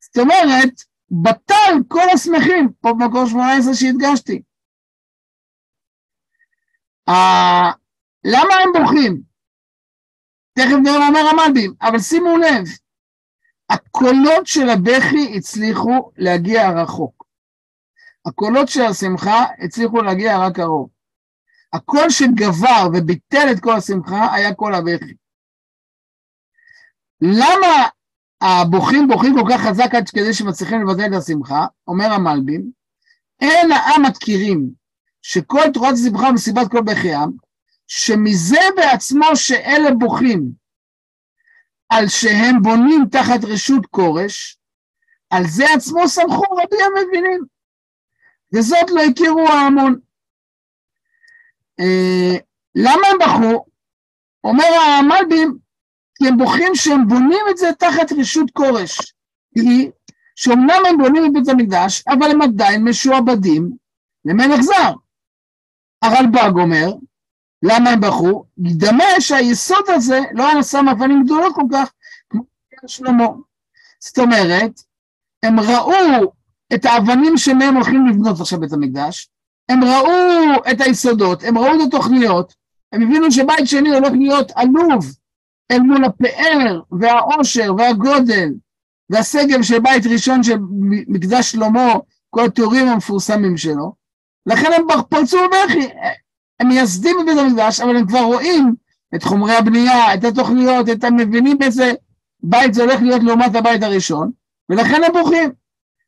[0.00, 0.70] זאת אומרת,
[1.10, 4.42] בטל כל השמחים, פה במקור 18 שהדגשתי.
[7.10, 7.74] Uh,
[8.24, 9.22] למה הם בוכים?
[10.54, 12.64] תכף מה אומר המלבים, אבל שימו לב,
[13.70, 17.24] הקולות של הבכי הצליחו להגיע רחוק.
[18.26, 20.88] הקולות של השמחה הצליחו להגיע רק קרוב.
[21.72, 25.14] הקול שגבר וביטל את כל השמחה היה קול הבכי.
[27.20, 27.88] למה
[28.40, 31.66] הבוכים בוכים כל כך חזק עד כדי שמצליחים לבטל את השמחה?
[31.86, 32.70] אומר המלבים,
[33.40, 34.81] אין העם מכירים
[35.22, 37.30] שכל תורת השמחה ומסיבת כל בכיהם,
[37.86, 40.52] שמזה בעצמו שאלה בוכים
[41.88, 44.58] על שהם בונים תחת רשות כורש,
[45.30, 47.44] על זה עצמו סמכו רבי המבינים,
[48.54, 49.98] וזאת לא הכירו ההמון.
[51.80, 52.36] אה,
[52.74, 53.64] למה הם בכו?
[54.44, 55.58] אומר המלבים,
[56.14, 59.14] כי הם בוכים שהם בונים את זה תחת רשות כורש.
[59.54, 59.90] היא
[60.36, 63.70] שאומנם הם בונים את בית המקדש, אבל הם עדיין משועבדים
[64.24, 64.92] למלך זר.
[66.02, 66.92] הרלב"ג אומר,
[67.62, 68.44] למה הם בכו?
[68.58, 71.92] דמה שהיסוד הזה לא היה נשא מאבנים גדולות כל כך
[72.30, 72.42] כמו
[72.86, 73.26] שלמה.
[74.00, 74.82] זאת אומרת,
[75.42, 76.32] הם ראו
[76.74, 79.28] את האבנים שמהם הולכים לבנות עכשיו בית המקדש,
[79.68, 82.54] הם ראו את היסודות, הם ראו את התוכניות,
[82.92, 85.06] הם הבינו שבית שני הולך להיות עלוב
[85.70, 88.48] אל מול הפאר והעושר והגודל
[89.10, 90.56] והשגב של בית ראשון של
[91.08, 91.94] מקדש שלמה,
[92.30, 94.01] כל התיאורים המפורסמים שלו,
[94.46, 95.88] לכן הם פרצו בבכי,
[96.60, 98.74] הם מייסדים את בית המקדש, אבל הם כבר רואים
[99.14, 101.92] את חומרי הבנייה, את התוכניות, את המבינים באיזה
[102.42, 104.30] בית זה הולך להיות לעומת הבית הראשון,
[104.70, 105.52] ולכן הם בוכים.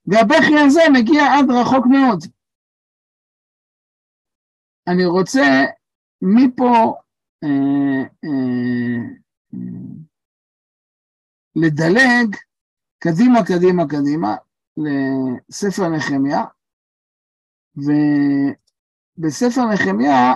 [0.06, 2.24] והבכי הזה מגיע עד רחוק מאוד.
[4.88, 5.64] אני רוצה
[6.22, 6.94] מפה
[7.44, 9.04] אה, אה,
[9.54, 9.58] אה,
[11.56, 12.36] לדלג
[12.98, 14.36] קדימה, קדימה, קדימה,
[14.76, 16.44] לספר נחמיה,
[17.76, 20.32] ובספר נחמיה,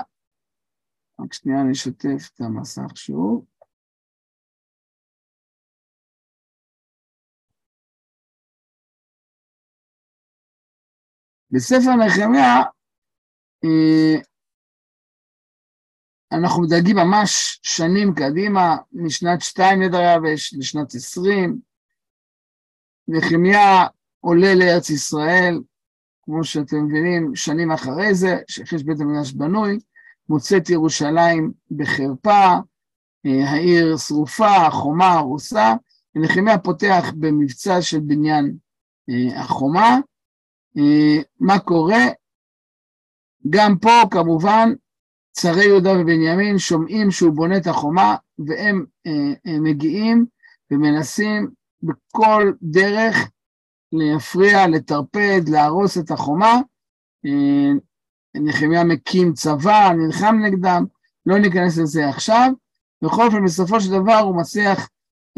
[1.20, 3.44] רק שנייה אני אשתף את המסך שוב.
[11.50, 12.62] בספר נחמיה
[13.64, 14.20] אה,
[16.32, 21.60] אנחנו מדלגים ממש שנים קדימה, משנת שתיים לדריווש לשנת עשרים.
[23.08, 23.86] נחמיה
[24.20, 25.60] עולה לארץ ישראל,
[26.30, 29.78] כמו שאתם מבינים, שנים אחרי זה, שיש בית המקדש בנוי,
[30.28, 32.46] מוצא את ירושלים בחרפה,
[33.26, 35.74] אה, העיר שרופה, החומה הרוסה,
[36.14, 38.56] ונחמיה פותח במבצע של בניין
[39.10, 39.98] אה, החומה.
[40.78, 42.04] אה, מה קורה?
[43.50, 44.72] גם פה כמובן
[45.32, 48.84] צרי יהודה ובנימין שומעים שהוא בונה את החומה והם
[49.44, 50.26] מגיעים
[50.70, 51.50] ומנסים
[51.82, 53.30] בכל דרך
[53.92, 56.54] להפריע, לטרפד, להרוס את החומה.
[57.26, 57.72] אה,
[58.34, 60.84] נחמיה מקים צבא, נלחם נגדם,
[61.26, 62.50] לא ניכנס לזה עכשיו.
[63.02, 64.88] בכל אופן, בסופו של דבר הוא מצליח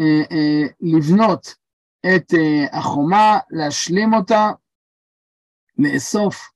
[0.00, 1.54] אה, אה, לבנות
[2.16, 4.50] את אה, החומה, להשלים אותה,
[5.78, 6.50] לאסוף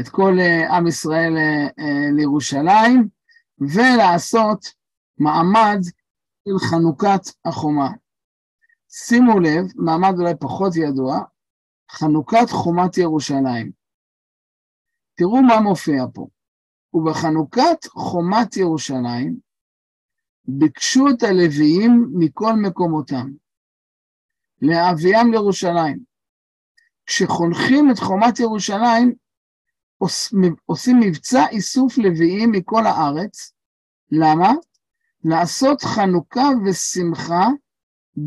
[0.00, 3.08] את כל אה, עם ישראל אה, אה, לירושלים,
[3.58, 4.72] ולעשות
[5.18, 5.78] מעמד
[6.48, 7.88] של חנוכת החומה.
[8.88, 11.20] שימו לב, מעמד אולי פחות ידוע,
[11.90, 13.70] חנוכת חומת ירושלים.
[15.14, 16.26] תראו מה מופיע פה.
[16.94, 19.36] ובחנוכת חומת ירושלים
[20.44, 23.30] ביקשו את הלוויים מכל מקומותם,
[24.62, 25.98] להביאם לירושלים.
[27.06, 29.14] כשחונכים את חומת ירושלים,
[30.66, 33.52] עושים מבצע איסוף לוויים מכל הארץ.
[34.10, 34.52] למה?
[35.24, 37.46] לעשות חנוכה ושמחה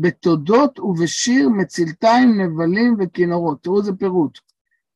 [0.00, 3.62] בתודות ובשיר מצלתיים, נבלים וכינורות.
[3.62, 4.38] תראו איזה פירוט.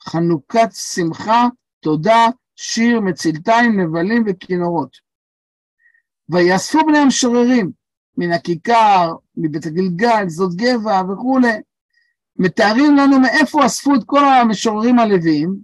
[0.03, 1.47] חנוכת שמחה,
[1.81, 2.27] תודה,
[2.57, 4.97] שיר, מצלתיים, נבלים וכינורות.
[6.29, 7.71] ויאספו בני המשוררים
[8.17, 11.61] מן הכיכר, מבית הגלגל, זאת גבע וכולי.
[12.39, 15.57] מתארים לנו מאיפה אספו את כל המשוררים הלוויים,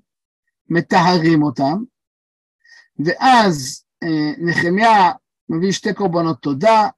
[0.71, 1.83] מטהרים אותם,
[3.05, 5.11] ואז אה, נחמיה
[5.49, 6.89] מביא שתי קורבנות תודה,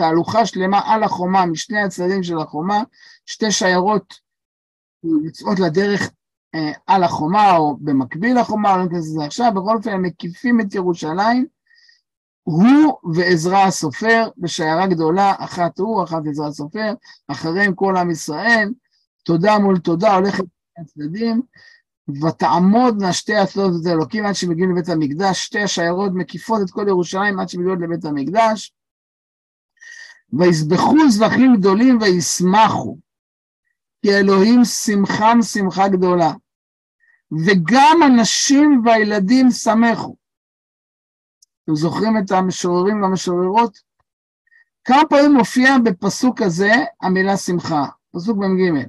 [0.00, 2.82] תהלוכה שלמה על החומה, משני הצדדים של החומה,
[3.26, 4.14] שתי שיירות
[5.24, 6.10] יוצאות לדרך
[6.54, 10.74] אה, על החומה או במקביל לחומה, לא ניכנס לזה עכשיו, בכל אופן הם מקיפים את
[10.74, 11.46] ירושלים,
[12.42, 16.94] הוא ועזרא הסופר, בשיירה גדולה, אחת הוא, אחת עזרא הסופר,
[17.28, 18.72] אחריהם כל עם ישראל,
[19.22, 20.44] תודה מול תודה, הולכת
[20.78, 21.42] הצדדים,
[22.22, 27.40] ותעמודנה שתי הצדות את האלוקים עד שמגיעים לבית המקדש, שתי השיירות מקיפות את כל ירושלים
[27.40, 28.74] עד שמגיעות לבית המקדש,
[30.32, 32.98] ויזבחו זבחים גדולים וישמחו,
[34.02, 36.32] כי אלוהים שמחם שמחה גדולה,
[37.46, 40.16] וגם הנשים והילדים שמחו.
[41.64, 43.78] אתם זוכרים את המשוררים והמשוררות?
[44.84, 46.72] כמה פעמים מופיע בפסוק הזה
[47.02, 48.86] המילה שמחה, פסוק מ"ג.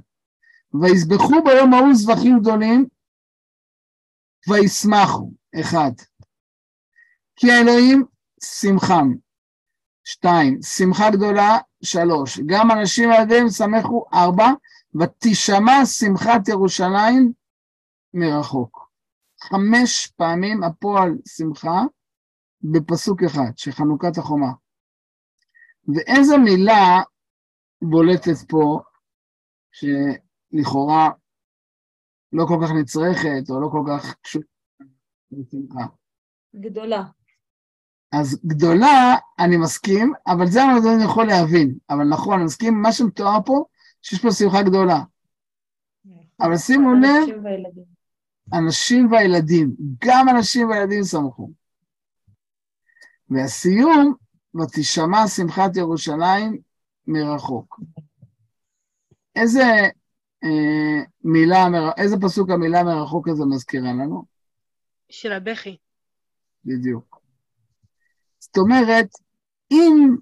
[0.82, 2.86] ויזבחו ביום ההוא זבחים גדולים,
[4.48, 5.32] וישמחו,
[5.62, 5.92] אחד.
[7.36, 8.06] כי האלוהים
[8.44, 9.14] שמחם.
[10.04, 12.40] שתיים, שמחה גדולה, שלוש.
[12.46, 14.48] גם אנשים עליהם שמחו, ארבע.
[14.96, 17.34] ותשמע שמחת ירושלים
[18.14, 18.92] מרחוק.
[19.42, 21.82] חמש פעמים הפועל שמחה
[22.62, 24.52] בפסוק אחד, שחנוכת החומה.
[25.96, 27.02] ואיזה מילה
[27.82, 28.80] בולטת פה,
[29.72, 31.10] שלכאורה
[32.34, 34.46] לא כל כך נצרכת, או לא כל כך קשורה
[35.32, 35.86] בשמחה.
[36.56, 37.04] גדולה.
[38.12, 40.64] אז גדולה, אני מסכים, אבל זה
[40.96, 41.76] אני יכול להבין.
[41.90, 43.66] אבל נכון, אני מסכים, מה שמתואר פה,
[44.02, 45.00] שיש פה שמחה גדולה.
[46.42, 47.36] אבל שימו לב,
[48.54, 51.50] אנשים והילדים, גם אנשים והילדים שמחו.
[53.30, 54.14] והסיום,
[54.56, 56.58] ותשמע שמחת ירושלים
[57.08, 57.80] מרחוק.
[59.36, 59.64] איזה
[60.44, 64.24] אה, מילה, איזה פסוק המילה מרחוק הזה מזכירה לנו?
[65.10, 65.78] של הבכי.
[66.66, 67.11] בדיוק.
[68.42, 69.08] זאת אומרת,
[69.72, 70.16] אם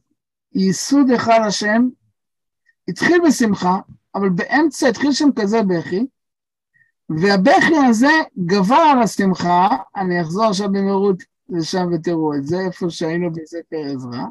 [0.56, 1.88] ייסוד אחד השם,
[2.88, 3.78] התחיל בשמחה,
[4.16, 6.06] אבל באמצע התחיל שם כזה בכי,
[7.10, 8.12] והבכי הזה
[8.46, 14.24] גבר על השמחה, אני אחזור עכשיו במהירות לשם ותראו את זה, איפה שהיינו בספר עזרא.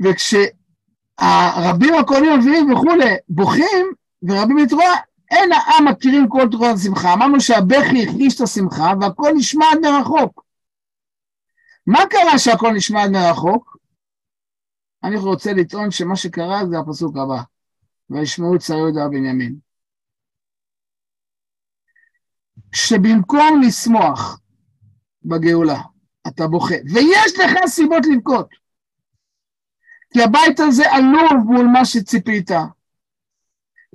[0.00, 4.94] וכשהרבים הכהנים הלוויים וכולי בוכים, ורבים מתרועה,
[5.30, 7.12] אין העם מכירים כל תרועת השמחה.
[7.12, 10.41] אמרנו שהבכי החליש את השמחה והכל נשמע עד מרחוק.
[11.86, 13.76] מה קרה שהכל נשמע עד מרחוק?
[15.04, 17.42] אני רוצה לטעון שמה שקרה זה הפסוק הבא,
[18.10, 19.56] וישמעו צרי יהודה בנימין.
[22.74, 24.40] שבמקום לשמוח
[25.24, 25.80] בגאולה,
[26.28, 28.48] אתה בוכה, ויש לך סיבות לבכות,
[30.12, 32.50] כי הבית הזה עלוב מול מה שציפית,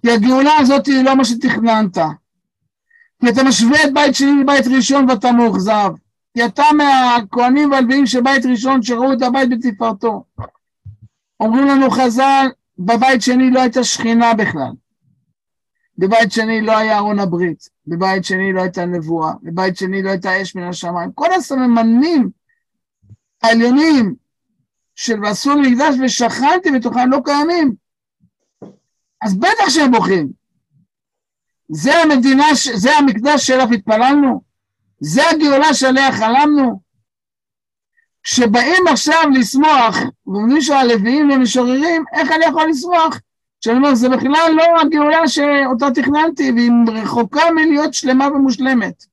[0.02, 1.98] כי הגאולה הזאת היא לא מה שתכננת,
[3.20, 5.90] כי אתה משווה את בית שני לבית ראשון ואתה מאוכזב,
[6.46, 10.24] אתה מהכהנים והלוויים של בית ראשון שראו את הבית בתפארתו.
[11.40, 12.48] אומרים לנו חז"ל,
[12.80, 14.72] בבית שני לא הייתה שכינה בכלל.
[15.98, 20.42] בבית שני לא היה ארון הברית, בבית שני לא הייתה נבואה, בבית שני לא הייתה
[20.42, 21.12] אש מן השמיים.
[21.16, 22.30] כל הסממנים
[23.44, 24.16] העליונים
[24.96, 27.76] של ועשו מקדש ושכנתי בתוכם לא קיימים.
[29.22, 30.30] אז בטח שהם בוכים.
[31.70, 34.47] זה המדינה, זה המקדש שאליו התפללנו?
[35.00, 36.80] זה הגאולה שעליה חלמנו?
[38.24, 43.20] כשבאים עכשיו לשמוח, ואומרים שהלוויים ומשוררים, איך אני יכול לשמוח?
[43.62, 49.04] שאני אומר, זה בכלל לא הגאולה שאותה תכננתי, והיא רחוקה מלהיות שלמה ומושלמת.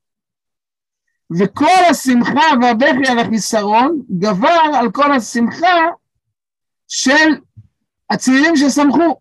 [1.38, 5.78] וכל השמחה והבכי על החיסרון גבר על כל השמחה
[6.88, 7.34] של
[8.10, 9.20] הצעירים ששמחו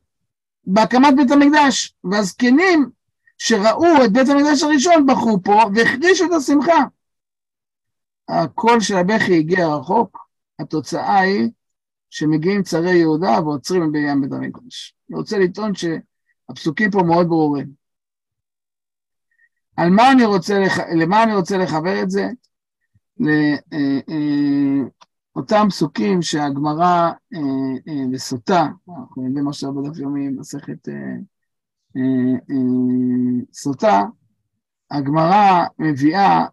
[0.65, 2.89] בהקמת בית המקדש, והזקנים
[3.45, 6.83] שראו את בית המקדש הראשון בחרו פה והחרישו את השמחה.
[8.29, 10.17] הקול של הבכי הגיע רחוק,
[10.59, 11.49] התוצאה היא
[12.09, 14.95] שמגיעים צרי יהודה ועוצרים בניין בית המקדש.
[15.09, 17.67] אני רוצה לטעון שהפסוקים פה מאוד ברורים.
[19.77, 20.79] על מה אני רוצה, לח...
[20.79, 22.27] למה אני רוצה לחבר את זה?
[25.35, 27.11] לאותם אה, אה, פסוקים שהגמרא
[28.11, 30.87] בסוטה, אה, אנחנו יודעים עכשיו בדף יומי מסכת
[33.53, 34.01] סוטה,
[34.91, 36.45] הגמרא מביאה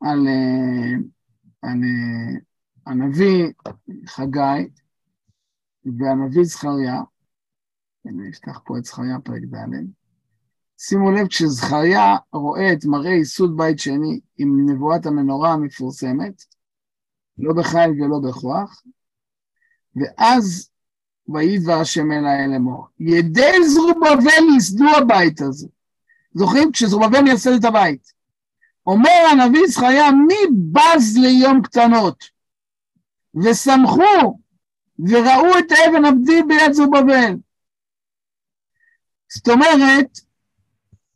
[0.00, 0.28] על,
[1.62, 1.80] על
[2.86, 3.52] הנביא
[4.06, 4.68] חגי
[5.84, 7.00] והנביא זכריה,
[8.06, 9.84] אני אפתח פה את זכריה פרק ד',
[10.78, 16.44] שימו לב, כשזכריה רואה את מראה ייסוד בית שני עם נבואת המנורה המפורסמת,
[17.38, 18.82] לא בחיל ולא בכוח,
[19.96, 20.70] ואז
[21.28, 25.66] וידבר השם אל האל לאמור, ידי זרובבל ייסדו הבית הזה.
[26.34, 26.72] זוכרים?
[26.72, 28.12] כשזרובבל מייסד את הבית.
[28.86, 30.34] אומר הנביא זכריה, מי
[30.72, 32.24] בז ליום קטנות?
[33.34, 34.38] ושמחו
[34.98, 37.36] וראו את האבן עבדי ביד זרובבל.
[39.28, 40.18] זאת אומרת,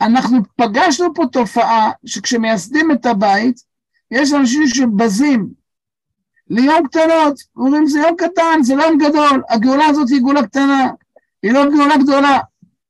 [0.00, 3.60] אנחנו פגשנו פה תופעה שכשמייסדים את הבית,
[4.10, 5.48] יש אנשים שבזים
[6.50, 7.40] ליום קטנות.
[7.56, 9.42] אומרים, זה יום קטן, זה לא יום גדול.
[9.48, 10.90] הגאולה הזאת היא גאולה קטנה,
[11.42, 12.38] היא לא גאולה גדולה.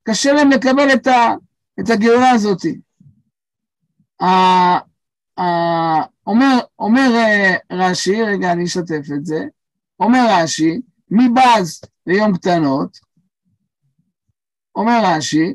[0.02, 1.34] קשה להם לקבל את, ה,
[1.80, 2.60] את הגאולה הזאת.
[6.26, 9.44] אומר, אומר אה, רש"י, רגע, אני אשתף את זה,
[10.00, 10.80] אומר רש"י,
[11.10, 12.98] מי בז ליום קטנות?
[14.76, 15.54] אומר רש"י,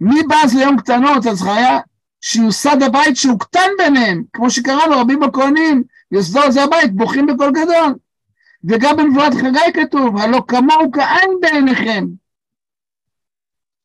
[0.00, 1.78] מי בז ליום קטנות, אז חיה
[2.20, 5.82] שיוסד הבית שהוא קטן ביניהם, כמו שקראנו רבים בכהנים,
[6.12, 7.94] יוסדו זה הבית, בוכים בקול גדול.
[8.64, 12.04] וגם בנבואת חגי כתוב, הלא כמוהו כעין בעיניכם.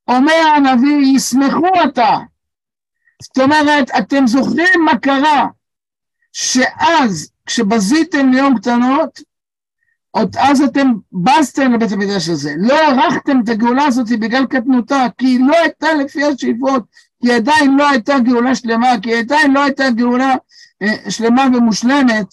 [0.08, 2.18] אומר הנביא, ישמחו עתה.
[3.24, 5.48] זאת אומרת, אתם זוכרים מה קרה,
[6.34, 9.20] שאז, כשבזיתם ליום קטנות,
[10.12, 15.26] עוד אז אתם בזתם לבית המדרש הזה, לא ערכתם את הגאולה הזאת בגלל קטנותה, כי
[15.26, 16.84] היא לא הייתה לפי השאיפות,
[17.22, 20.36] כי עדיין לא הייתה גאולה שלמה, כי עדיין לא הייתה גאולה
[21.10, 22.28] שלמה ומושלמת.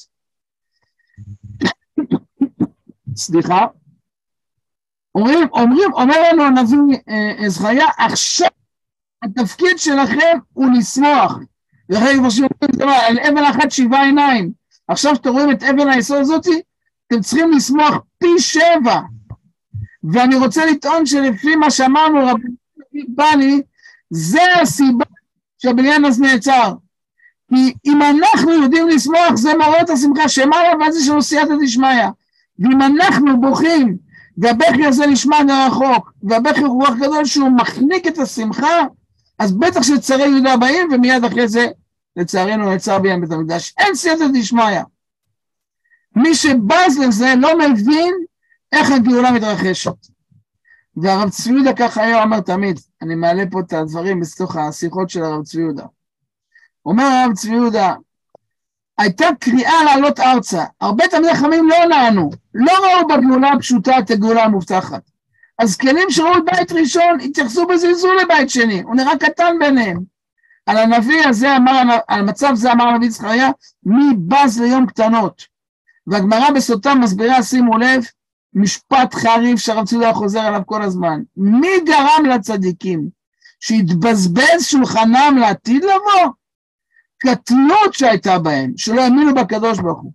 [3.16, 3.66] סליחה.
[5.14, 8.48] אומרים, אומרים, אומר לנו הנביא אה, זכריה, עכשיו
[9.22, 11.38] התפקיד שלכם הוא לשמוח.
[11.90, 12.24] דרך אגב,
[12.88, 14.52] על אבן אחת שבעה עיניים.
[14.88, 16.62] עכשיו שאתם רואים את אבן היסוד הזאתי,
[17.06, 19.00] אתם צריכים לשמוח פי שבע.
[20.12, 22.48] ואני רוצה לטעון שלפי מה שאמרנו, רבי
[23.08, 23.62] בני,
[24.10, 25.04] זה הסיבה
[25.58, 26.72] שהבניין הזה נעצר.
[27.54, 32.06] כי אם אנחנו יודעים לשמוח, זה את השמחה שמעלה, ואז יש לנו סייעתא דשמיא.
[32.58, 33.96] ואם אנחנו בוכים,
[34.38, 38.80] והבכי הזה נשמע מרחוק, והבכי הוא רוח גדול שהוא מחניק את השמחה,
[39.38, 41.66] אז בטח שצרי יהודה באים, ומיד אחרי זה,
[42.16, 43.74] לצערנו, נעצר בניין בית המקדש.
[43.78, 44.80] אין סייעתא דשמיא.
[46.16, 48.14] מי שבז לזה לא מבין
[48.72, 50.06] איך הגאולה מתרחשת.
[50.96, 55.22] והרב צבי יהודה ככה היה אומר תמיד, אני מעלה פה את הדברים בתוך השיחות של
[55.22, 55.84] הרב צבי יהודה.
[56.86, 57.94] אומר הרב צבי יהודה,
[58.98, 64.44] הייתה קריאה לעלות ארצה, הרבה תלמידי חכמים לא נענו, לא ראו בגאולה הפשוטה את הגאולה
[64.44, 65.02] המובטחת.
[65.58, 70.12] הזקנים שראו בית ראשון התייחסו בזלזול לבית שני, הוא נראה קטן ביניהם.
[70.66, 73.50] על הנביא הזה אמר, על מצב זה אמר הנביא זכריה,
[73.84, 75.46] מי בז ליום קטנות.
[76.06, 78.04] והגמרא בסוטה מסבירה, שימו לב,
[78.54, 81.20] משפט חריף שהרב ציודה חוזר עליו כל הזמן.
[81.36, 83.08] מי גרם לצדיקים
[83.60, 86.32] שהתבזבז שולחנם לעתיד לבוא?
[87.26, 90.12] קטנות שהייתה בהם, שלא האמינו בקדוש ברוך הוא.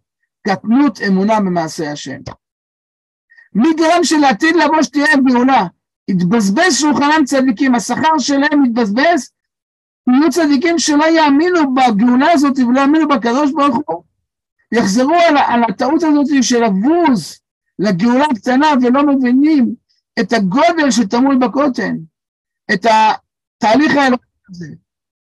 [0.48, 2.20] קטנות אמונה במעשה השם.
[3.54, 5.66] מי גרם שלעתיד לבוא שתהיה גאולה?
[6.10, 9.32] התבזבז שולחנם צדיקים, השכר שלהם התבזבז,
[10.08, 14.04] יהיו צדיקים שלא יאמינו בגאולה הזאת ולא יאמינו בקדוש ברוך הוא.
[14.72, 17.40] יחזרו על, על הטעות הזאת של לבוז
[17.80, 19.76] לגאולה הקטנה ולא מבינים
[20.20, 21.92] את הגודל שטמון בכותל,
[22.74, 24.68] את התהליך האלוהי הזה,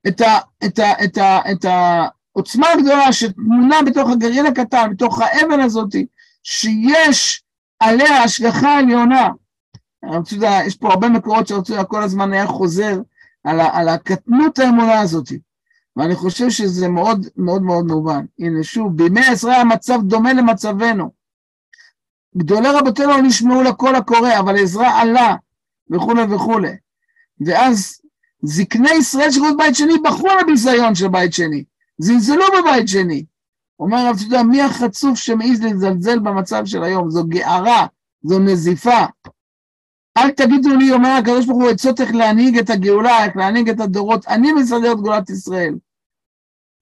[0.08, 5.60] את, ה, את, ה, את, ה, את העוצמה הגדולה שטמונה בתוך הגרעין הקטן, בתוך האבן
[5.60, 5.94] הזאת,
[6.42, 7.42] שיש
[7.80, 9.28] עליה השגחה עליונה.
[10.66, 13.00] יש פה הרבה מקורות שהרצויה כל הזמן היה חוזר
[13.44, 15.28] על, ה, על הקטנות האמונה הזאת.
[15.96, 18.24] ואני חושב שזה מאוד מאוד מאוד מובן.
[18.38, 21.10] הנה שוב, בימי עזרא המצב דומה למצבנו.
[22.36, 25.36] גדולי רבותינו לא נשמעו לקול הקורא, אבל עזרא עלה,
[25.90, 26.76] וכולי וכולי.
[27.40, 28.00] ואז
[28.44, 31.64] זקני ישראל שקוראים בית שני בחרו על הביזיון של בית שני,
[31.98, 33.24] זלזלו בבית שני.
[33.80, 37.10] אומר הרב ציודה, מי החצוף שמעז לזלזל במצב של היום?
[37.10, 37.86] זו גערה,
[38.22, 39.04] זו נזיפה.
[40.16, 43.80] אל תגידו לי, אומר הקדוש ברוך הוא, עצות איך להנהיג את הגאולה, איך להנהיג את
[43.80, 44.26] הדורות.
[44.28, 45.74] אני מסדר את גאולת ישראל.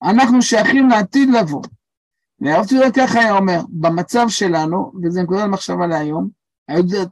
[0.03, 1.63] אנחנו שייכים לעתיד לבוא.
[2.39, 6.29] והרב ציודה ככה היה אומר, במצב שלנו, וזה נקודה למחשבה להיום,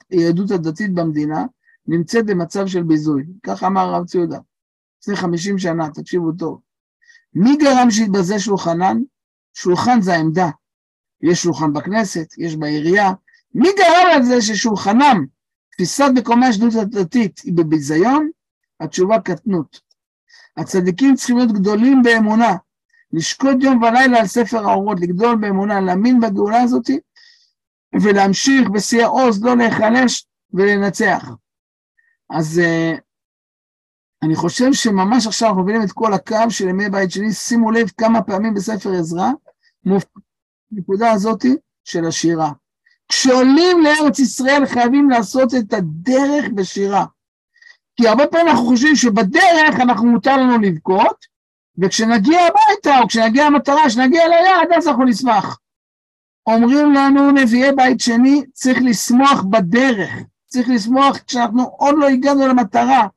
[0.09, 1.45] היהדות הדתית במדינה
[1.91, 3.23] נמצאת במצב של ביזוי.
[3.43, 4.39] ככה אמר הרב ציודה.
[5.01, 6.59] לפני חמישים שנה, תקשיבו טוב.
[7.33, 8.97] מי גרם שיתבזה שולחנן?
[9.53, 10.49] שולחן זה העמדה.
[11.21, 13.11] יש שולחן בכנסת, יש בעירייה.
[13.55, 15.25] מי גרם לזה ששולחנם
[15.71, 18.29] תפיסת מקומי השדות הדתית היא בביזיון,
[18.79, 19.79] התשובה קטנות.
[20.57, 22.55] הצדיקים צריכים להיות גדולים באמונה,
[23.13, 26.89] לשקוט יום ולילה על ספר האורות, לגדול באמונה, להאמין בגאולה הזאת,
[28.01, 31.29] ולהמשיך בשיא העוז, לא להיחלש ולנצח.
[32.31, 32.99] אז uh,
[34.23, 37.89] אני חושב שממש עכשיו אנחנו מבינים את כל הקו של ימי בית שני, שימו לב
[37.97, 39.29] כמה פעמים בספר עזרא,
[40.71, 41.45] הנקודה הזאת
[41.83, 42.51] של השירה.
[43.09, 47.05] כשעולים לארץ ישראל חייבים לעשות את הדרך בשירה.
[47.95, 51.25] כי הרבה פעמים אנחנו חושבים שבדרך אנחנו מותר לנו לבכות,
[51.77, 55.59] וכשנגיע הביתה, או כשנגיע למטרה, כשנגיע ליעד, אז אנחנו נשמח.
[56.47, 60.09] אומרים לנו נביאי בית שני, צריך לשמוח בדרך,
[60.51, 63.07] צריך לשמוח כשאנחנו עוד לא הגענו למטרה.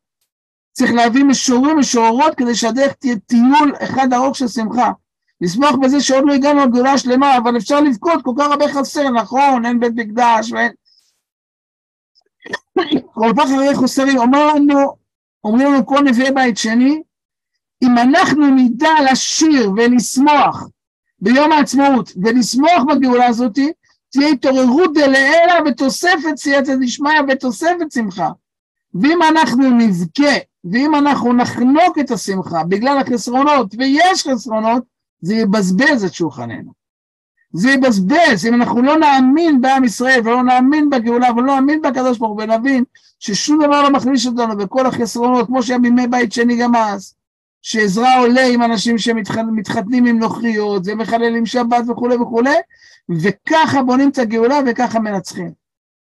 [0.73, 4.91] צריך להביא משורים משוררות כדי שהדרך תהיה טיול אחד ארוך של שמחה.
[5.41, 9.67] לשמוח בזה שעוד לא הגענו לגאולה השלמה, אבל אפשר לבכות, כל כך הרבה חסר, נכון,
[9.67, 10.73] אין בית מקדש, ואין...
[13.15, 14.19] כל כך הרבה חוסרים.
[14.19, 14.97] אומר לנו,
[15.45, 17.03] אומרים לנו כל נביאי בית שני,
[17.83, 20.69] אם אנחנו נדע לשיר ולשמוח
[21.19, 23.59] ביום העצמאות ולשמוח בגאולה הזאת,
[24.15, 28.29] תהיה התעוררות דלעילא ותוספת סייעתא דשמיא ותוספת שמחה.
[28.95, 34.83] ואם אנחנו נבכה, ואם אנחנו נחנוק את השמחה בגלל החסרונות, ויש חסרונות,
[35.21, 36.73] זה יבזבז את שולחננו.
[37.53, 42.33] זה יבזבז, אם אנחנו לא נאמין בעם ישראל, ולא נאמין בגאולה, ולא נאמין בקדוש ברוך
[42.33, 42.85] הוא, ונבין
[43.19, 47.15] ששום דבר לא מחליש אותנו, וכל החסרונות, כמו שהיה בימי בית שני גם אז,
[47.67, 52.55] שעזרה עולה עם אנשים שמתחתנים עם נוכריות, ומחללים שבת וכולי וכולי,
[53.21, 55.53] וככה בונים את הגאולה וככה מנצחים.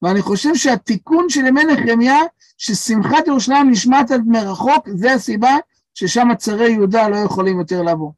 [0.03, 2.19] ואני חושב שהתיקון של ימי נחמיה,
[2.59, 5.57] ששמחת ירושלים נשמעת עד מרחוק, זה הסיבה
[5.95, 8.11] ששם צרי יהודה לא יכולים יותר לבוא.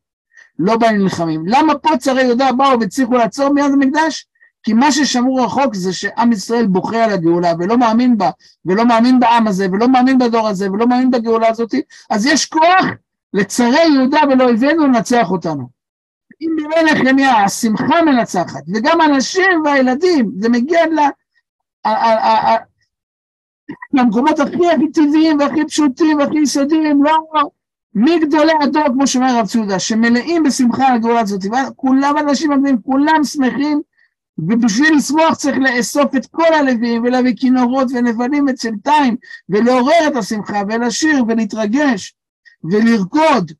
[0.59, 1.45] לא באים נלחמים.
[1.47, 4.26] למה פה צרי יהודה באו והצליחו לעצור מיד המקדש?
[4.62, 8.30] כי מה ששמרו רחוק זה שעם ישראל בוכה על הגאולה ולא מאמין בה,
[8.66, 11.74] ולא מאמין בעם הזה, ולא מאמין בדור הזה, ולא מאמין בגאולה הזאת,
[12.11, 12.85] אז יש כוח
[13.35, 15.68] לצרי יהודה ולאויבינו לנצח אותנו.
[16.41, 20.80] אם בימי נחמיה השמחה מנצחת, וגם הנשים והילדים, זה מגיע
[23.93, 27.18] למקומות הכי הכי טבעיים והכי פשוטים והכי יסודיים, לא
[27.95, 31.41] מגדולי הדור, כמו שאומר הרב צודה, שמלאים בשמחה על הגאולה הזאת,
[31.76, 33.80] כולם אנשים אגבים, כולם שמחים,
[34.39, 39.16] ובשביל לשמוח צריך לאסוף את כל הלווים ולהביא כינורות ונבלים וצלתיים
[39.49, 42.14] ולעורר את השמחה ולשיר ולהתרגש
[42.65, 43.53] ולרקוד,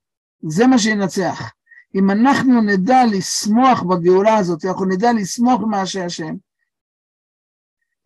[0.43, 1.53] זה מה שינצח.
[1.95, 6.35] אם אנחנו נדע לשמוח בגאולה הזאת, אנחנו נדע לשמוח במעשה השם,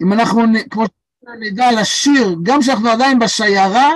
[0.03, 0.85] אם אנחנו, כמו
[1.41, 3.95] נדע לשיר, גם כשאנחנו עדיין בשיירה,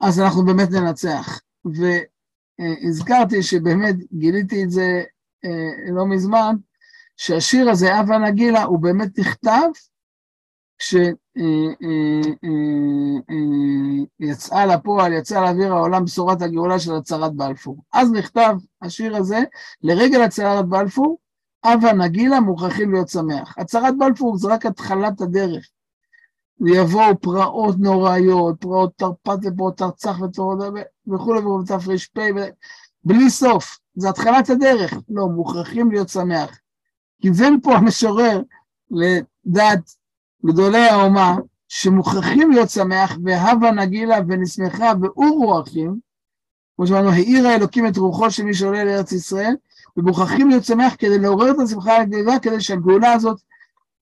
[0.00, 1.40] אז אנחנו באמת ננצח.
[1.64, 5.02] והזכרתי שבאמת גיליתי את זה
[5.44, 6.56] אה, לא מזמן,
[7.16, 9.68] שהשיר הזה, אבה נגילה, הוא באמת נכתב
[11.38, 11.68] אה,
[14.20, 17.76] אה, לפועל, יצאה לאוויר העולם בשורת הגאולה של הצהרת בלפור.
[17.92, 19.38] אז נכתב השיר הזה
[19.82, 21.18] לרגל הצהרת בלפור,
[21.64, 23.54] הבה נגילה מוכרחים להיות שמח.
[23.58, 25.68] הצהרת בלפור זה רק התחלת הדרך.
[26.60, 32.18] ויבואו פרעות נוראיות, פרעות תרפ"ט ופרעות תרצח וכולי וכולי, תר"פ,
[33.04, 33.78] בלי סוף.
[33.94, 34.94] זה התחלת הדרך.
[35.08, 36.58] לא, מוכרחים להיות שמח.
[37.22, 38.42] כיוון פה המשורר
[38.90, 39.90] לדעת
[40.44, 41.36] גדולי האומה,
[41.68, 45.98] שמוכרחים להיות שמח, והבה נגילה ונשמחה ואורו אחים,
[46.76, 49.54] כמו שאמרנו, האיר האלוקים את רוחו של מי שעולה לארץ ישראל,
[49.96, 53.40] ומוכרחים להיות שמח כדי לעורר את השמחה הגדולה, כדי שהגאולה הזאת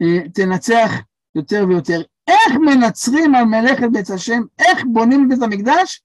[0.03, 0.91] אה, תנצח
[1.35, 2.03] יותר ויותר.
[2.29, 6.03] איך מנצרים על מלאכת בית השם, איך בונים בית המקדש?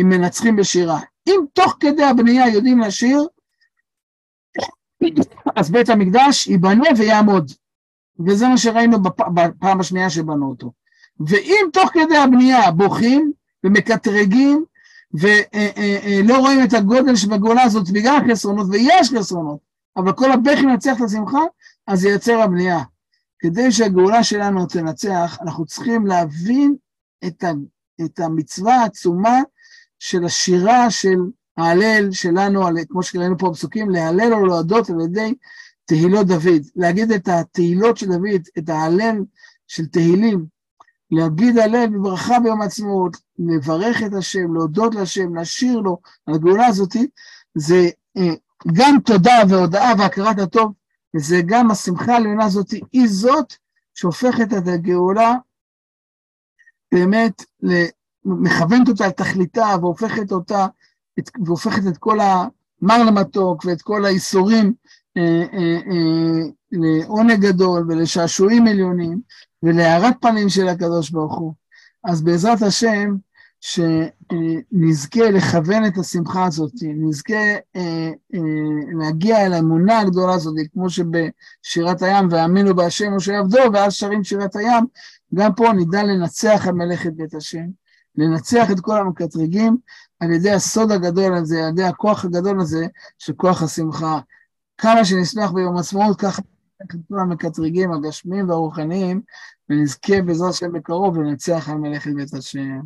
[0.00, 1.00] אם מנצחים בשירה.
[1.28, 3.26] אם תוך כדי הבנייה יודעים לשיר,
[5.56, 7.52] אז בית המקדש ייבנה ויעמוד.
[8.26, 9.02] וזה מה שראינו
[9.34, 10.72] בפעם השנייה שבנו אותו.
[11.20, 13.32] ואם תוך כדי הבנייה בוכים
[13.64, 14.64] ומקטרגים
[15.14, 19.58] ולא אה, אה, רואים את הגודל שבגאולה הזאת בגלל החסרונות, ויש חסרונות,
[19.96, 21.40] אבל כל הבכי מנצח את השמחה,
[21.86, 22.82] אז ייצר הבנייה.
[23.38, 26.74] כדי שהגאולה שלנו תנצח, אנחנו צריכים להבין
[27.26, 27.50] את, ה,
[28.04, 29.38] את המצווה העצומה
[29.98, 31.18] של השירה של
[31.56, 35.34] ההלל שלנו, כמו שראינו פה בפסוקים, להלל או להודות על ידי
[35.90, 39.24] תהילות דוד, להגיד את התהילות של דוד, את ההלל
[39.66, 40.46] של תהילים,
[41.10, 46.96] להגיד הלל בברכה ביום העצמאות, לברך את השם, להודות להשם, לשיר לו על הגאולה הזאת,
[47.54, 48.34] זה אה,
[48.72, 50.72] גם תודה והודאה והכרת הטוב,
[51.16, 53.54] וזה גם השמחה העליונה הזאת, היא זאת
[53.94, 55.34] שהופכת את הגאולה
[56.92, 57.44] באמת,
[58.24, 60.66] מכוונת אותה על תכליתה והופכת אותה,
[61.44, 64.74] והופכת את כל המר למתוק ואת כל האיסורים
[66.72, 69.20] לעונג גדול ולשעשועים עליונים
[69.62, 71.54] ולהארת פנים של הקדוש ברוך הוא.
[72.04, 73.14] אז בעזרת השם,
[73.60, 77.34] שנזכה לכוון את השמחה הזאת, נזכה
[77.76, 78.40] אה, אה,
[78.98, 84.56] להגיע אל האמונה הגדולה הזאת, כמו שבשירת הים, והאמינו בהשם משה עבדו, ואז שרים שירת
[84.56, 84.86] הים,
[85.34, 87.66] גם פה נדע לנצח על מלאכת בית השם,
[88.16, 89.76] לנצח את כל המקטרגים
[90.20, 92.86] על ידי הסוד הגדול הזה, על ידי הכוח הגדול הזה,
[93.18, 94.20] של כוח השמחה.
[94.80, 96.42] כמה שנשמח ביום עצמאות, ככה
[97.08, 99.22] כל המקטרגים הגשמיים והרוחניים,
[99.68, 102.80] ונזכה בעזרת השם בקרוב לנצח על מלאכת בית השם.